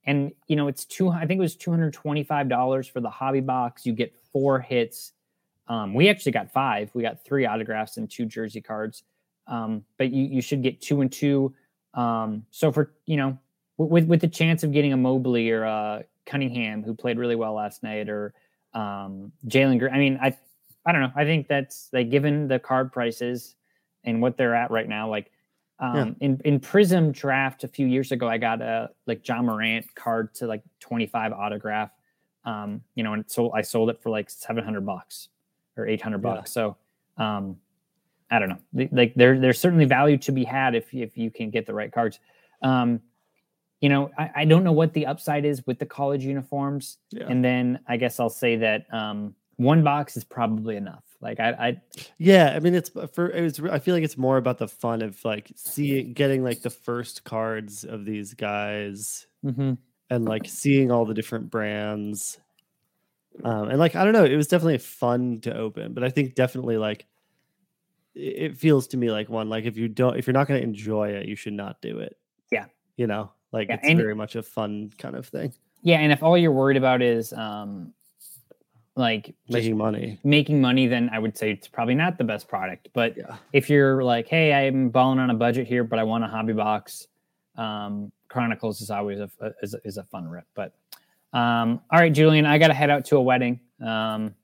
and 0.06 0.32
you 0.48 0.56
know, 0.56 0.68
it's 0.68 0.84
two. 0.84 1.08
I 1.08 1.26
think 1.26 1.38
it 1.38 1.42
was 1.42 1.56
two 1.56 1.70
hundred 1.70 1.92
twenty 1.92 2.24
five 2.24 2.48
dollars 2.48 2.88
for 2.88 3.00
the 3.00 3.10
hobby 3.10 3.40
box. 3.40 3.87
You 3.87 3.92
get 3.92 4.14
four 4.32 4.60
hits. 4.60 5.12
Um, 5.68 5.94
we 5.94 6.08
actually 6.08 6.32
got 6.32 6.52
five. 6.52 6.90
We 6.92 7.02
got 7.02 7.24
three 7.24 7.46
autographs 7.46 7.96
and 7.96 8.10
two 8.10 8.26
jersey 8.26 8.60
cards. 8.60 9.04
Um, 9.46 9.84
but 9.96 10.10
you 10.10 10.24
you 10.24 10.42
should 10.42 10.62
get 10.62 10.80
two 10.80 11.00
and 11.00 11.10
two. 11.10 11.54
Um, 11.94 12.44
so 12.50 12.72
for 12.72 12.92
you 13.06 13.16
know, 13.16 13.38
with 13.78 14.06
with 14.06 14.20
the 14.20 14.28
chance 14.28 14.62
of 14.62 14.72
getting 14.72 14.92
a 14.92 14.96
Mobley 14.96 15.50
or 15.50 15.62
a 15.62 16.04
Cunningham 16.26 16.82
who 16.82 16.94
played 16.94 17.18
really 17.18 17.37
well 17.37 17.54
last 17.54 17.82
night, 17.82 18.08
or 18.08 18.34
um, 18.72 19.32
Jalen 19.46 19.78
Green. 19.78 19.92
I 19.92 19.98
mean, 19.98 20.18
I 20.22 20.37
I 20.87 20.92
don't 20.92 21.00
know. 21.00 21.12
I 21.16 21.24
think 21.24 21.48
that's 21.48 21.88
like 21.92 22.10
given 22.10 22.48
the 22.48 22.58
card 22.58 22.92
prices 22.92 23.56
and 24.04 24.20
what 24.20 24.37
they're 24.37 24.54
at 24.54 24.70
right 24.70 24.88
now. 24.88 25.08
Like 25.08 25.30
um, 25.78 26.16
in 26.20 26.40
in 26.44 26.60
Prizm 26.60 27.12
draft 27.12 27.64
a 27.64 27.68
few 27.68 27.87
years 27.87 28.12
ago, 28.12 28.28
I 28.28 28.38
got 28.38 28.60
a 28.62 28.90
like 29.06 29.26
Ja 29.26 29.42
Morant 29.42 29.87
card 29.94 30.34
to 30.37 30.46
like 30.46 30.62
twenty 30.80 31.06
five 31.06 31.32
autograph. 31.32 31.90
Um, 32.44 32.82
you 32.94 33.02
know, 33.02 33.14
and 33.14 33.24
so 33.26 33.52
I 33.52 33.62
sold 33.62 33.90
it 33.90 34.00
for 34.02 34.10
like 34.10 34.28
seven 34.28 34.62
hundred 34.64 34.84
bucks 34.84 35.28
or 35.76 35.87
eight 35.87 36.02
hundred 36.02 36.22
Yeah. 36.22 36.34
bucks. 36.34 36.52
So 36.52 36.76
um, 37.16 37.56
I 38.30 38.38
don't 38.38 38.48
know. 38.50 38.88
Like 38.92 39.14
there, 39.14 39.38
there's 39.38 39.58
certainly 39.58 39.84
value 39.87 40.18
to 40.18 40.32
be 40.32 40.44
had 40.44 40.74
if 40.74 40.92
if 40.92 41.16
you 41.16 41.30
can 41.30 41.50
get 41.50 41.66
the 41.66 41.74
right 41.74 41.90
cards. 41.92 42.20
Um, 42.62 43.00
you 43.85 43.90
know, 43.90 44.11
I, 44.16 44.31
I 44.35 44.44
don't 44.47 44.64
know 44.64 44.73
what 44.73 44.94
the 44.94 45.05
upside 45.05 45.44
is 45.44 45.62
with 45.66 45.79
the 45.79 45.85
college 45.85 46.25
uniforms. 46.25 46.97
Yeah. 47.11 47.27
And 47.29 47.44
then 47.44 47.81
I 47.87 47.99
guess 47.99 48.18
I'll 48.18 48.31
say 48.31 48.57
that 48.57 48.87
um, 48.90 49.35
one 49.57 49.85
box 49.85 50.16
is 50.16 50.25
probably 50.25 50.77
enough. 50.77 51.05
Like 51.20 51.38
I, 51.38 51.51
I 51.51 51.81
Yeah, 52.16 52.55
I 52.57 52.61
mean 52.61 52.75
it's 52.75 52.90
for 53.12 53.31
it 53.31 53.42
was 53.42 53.61
I 53.61 53.79
feel 53.81 53.94
like 53.94 54.03
it's 54.03 54.16
more 54.16 54.38
about 54.38 54.57
the 54.57 54.68
fun 54.68 55.03
of 55.03 55.23
like 55.23 55.53
seeing 55.55 56.14
getting 56.14 56.42
like 56.42 56.62
the 56.62 56.70
first 56.70 57.25
cards 57.25 57.85
of 57.85 58.07
these 58.07 58.33
guys 58.33 59.27
Mhm. 59.44 59.77
and 60.09 60.25
like 60.25 60.47
seeing 60.47 60.90
all 60.90 61.05
the 61.05 61.12
different 61.12 61.51
brands. 61.51 62.38
Um 63.44 63.68
and 63.68 63.79
like 63.79 63.97
I 63.97 64.05
don't 64.05 64.14
know, 64.14 64.25
it 64.25 64.35
was 64.37 64.49
definitely 64.49 64.79
fun 64.79 65.40
to 65.42 65.55
open, 65.55 65.92
but 65.92 66.05
I 66.05 66.09
think 66.09 66.35
definitely 66.35 66.79
like 66.79 67.05
it 68.14 68.53
it 68.53 68.57
feels 68.57 68.87
to 68.88 68.97
me 68.97 69.11
like 69.11 69.29
one 69.29 69.51
like 69.51 69.66
if 69.66 69.77
you 69.77 69.88
don't 69.88 70.16
if 70.16 70.27
you're 70.27 70.33
not 70.33 70.49
going 70.49 70.59
to 70.62 70.66
enjoy 70.66 71.11
it, 71.11 71.29
you 71.29 71.37
should 71.37 71.53
not 71.53 71.83
do 71.83 71.99
it. 71.99 72.16
Yeah. 72.51 72.64
You 72.97 73.07
know, 73.09 73.33
like 73.54 73.68
Yeah, 73.68 73.76
it's 73.76 73.88
and- 73.88 73.98
very 73.98 74.14
much 74.14 74.34
a 74.36 74.42
fun 74.42 74.92
kind 74.98 75.14
of 75.16 75.26
thing. 75.28 75.52
yeah, 75.82 75.98
and 76.00 76.12
if 76.12 76.22
all 76.22 76.36
you're 76.36 76.52
worried 76.52 76.76
about 76.76 77.00
is 77.00 77.32
um 77.32 77.92
like 78.96 79.34
Making 79.48 79.76
money. 79.76 80.18
making 80.22 80.60
money, 80.60 80.86
then 80.86 81.10
I 81.12 81.18
would 81.18 81.36
say 81.36 81.50
it's 81.50 81.66
probably 81.66 81.96
not 81.96 82.16
the 82.16 82.22
best 82.24 82.46
product. 82.48 82.88
But 82.92 83.16
Yeah. 83.16 83.36
if 83.52 83.68
you're 83.68 84.04
like, 84.04 84.28
hey, 84.28 84.52
I'm 84.52 84.88
balling 84.90 85.18
on 85.18 85.30
a 85.30 85.34
budget 85.34 85.66
here, 85.66 85.82
but 85.82 85.98
I 85.98 86.04
want 86.04 86.22
a 86.22 86.28
hobby 86.28 86.52
box, 86.52 87.08
um, 87.56 88.12
Chronicles 88.28 88.80
is 88.80 88.90
always 88.90 89.18
a, 89.20 89.28
is, 89.62 89.74
a 89.74 89.78
is 89.84 89.96
a 89.96 90.04
fun 90.04 90.28
rip. 90.28 90.44
But 90.54 90.74
um, 91.32 91.80
all 91.90 91.98
right, 91.98 92.12
Julian, 92.12 92.46
I 92.46 92.58
got 92.58 92.68
to 92.68 92.74
head 92.74 92.88
out 92.90 93.04
to 93.06 93.16
a 93.16 93.22
wedding. 93.22 93.58
Um, 93.80 94.34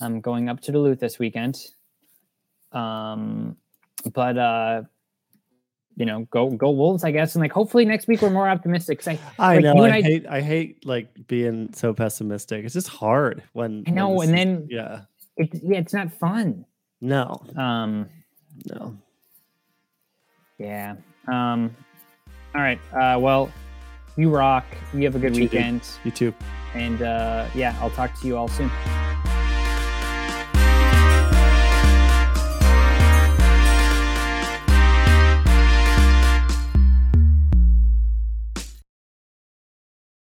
I'm 0.00 0.20
going 0.20 0.48
up 0.48 0.60
to 0.62 0.72
Duluth 0.72 0.98
this 0.98 1.18
weekend. 1.20 1.56
Um, 2.72 3.56
but 4.12 4.36
uh, 4.38 4.82
you 5.98 6.06
know, 6.06 6.20
go 6.30 6.48
go 6.50 6.70
Wolves, 6.70 7.02
I 7.02 7.10
guess, 7.10 7.34
and 7.34 7.42
like 7.42 7.50
hopefully 7.52 7.84
next 7.84 8.06
week 8.06 8.22
we're 8.22 8.30
more 8.30 8.48
optimistic. 8.48 9.06
I 9.38 9.56
like, 9.56 9.64
know. 9.64 9.82
I, 9.84 9.96
I- 9.96 10.02
hate. 10.02 10.26
I 10.28 10.40
hate 10.40 10.86
like 10.86 11.08
being 11.26 11.72
so 11.74 11.92
pessimistic. 11.92 12.64
It's 12.64 12.72
just 12.74 12.88
hard 12.88 13.42
when. 13.52 13.82
I 13.86 13.90
know, 13.90 14.20
this 14.20 14.28
and 14.28 14.38
then- 14.38 14.68
yeah, 14.70 15.00
It, 15.36 15.50
yeah, 15.62 15.78
it's 15.78 15.92
not 15.92 16.12
fun. 16.12 16.64
no, 17.00 17.42
Um, 17.56 18.08
no. 18.72 18.96
Yeah. 20.58 20.96
Um, 21.26 21.74
all 22.54 22.60
right. 22.62 22.80
Uh, 22.92 23.18
well, 23.18 23.50
you 24.16 24.30
rock. 24.34 24.64
You 24.94 25.02
have 25.04 25.14
a 25.14 25.18
good 25.18 25.36
You 25.36 25.48
too, 25.48 25.56
weekend. 25.56 25.82
You 26.04 26.10
too. 26.10 26.34
And 26.74 27.02
uh, 27.02 27.46
yeah, 27.54 27.76
I'll 27.80 27.90
talk 27.90 28.18
to 28.20 28.26
you 28.26 28.36
all 28.36 28.48
soon. 28.48 28.70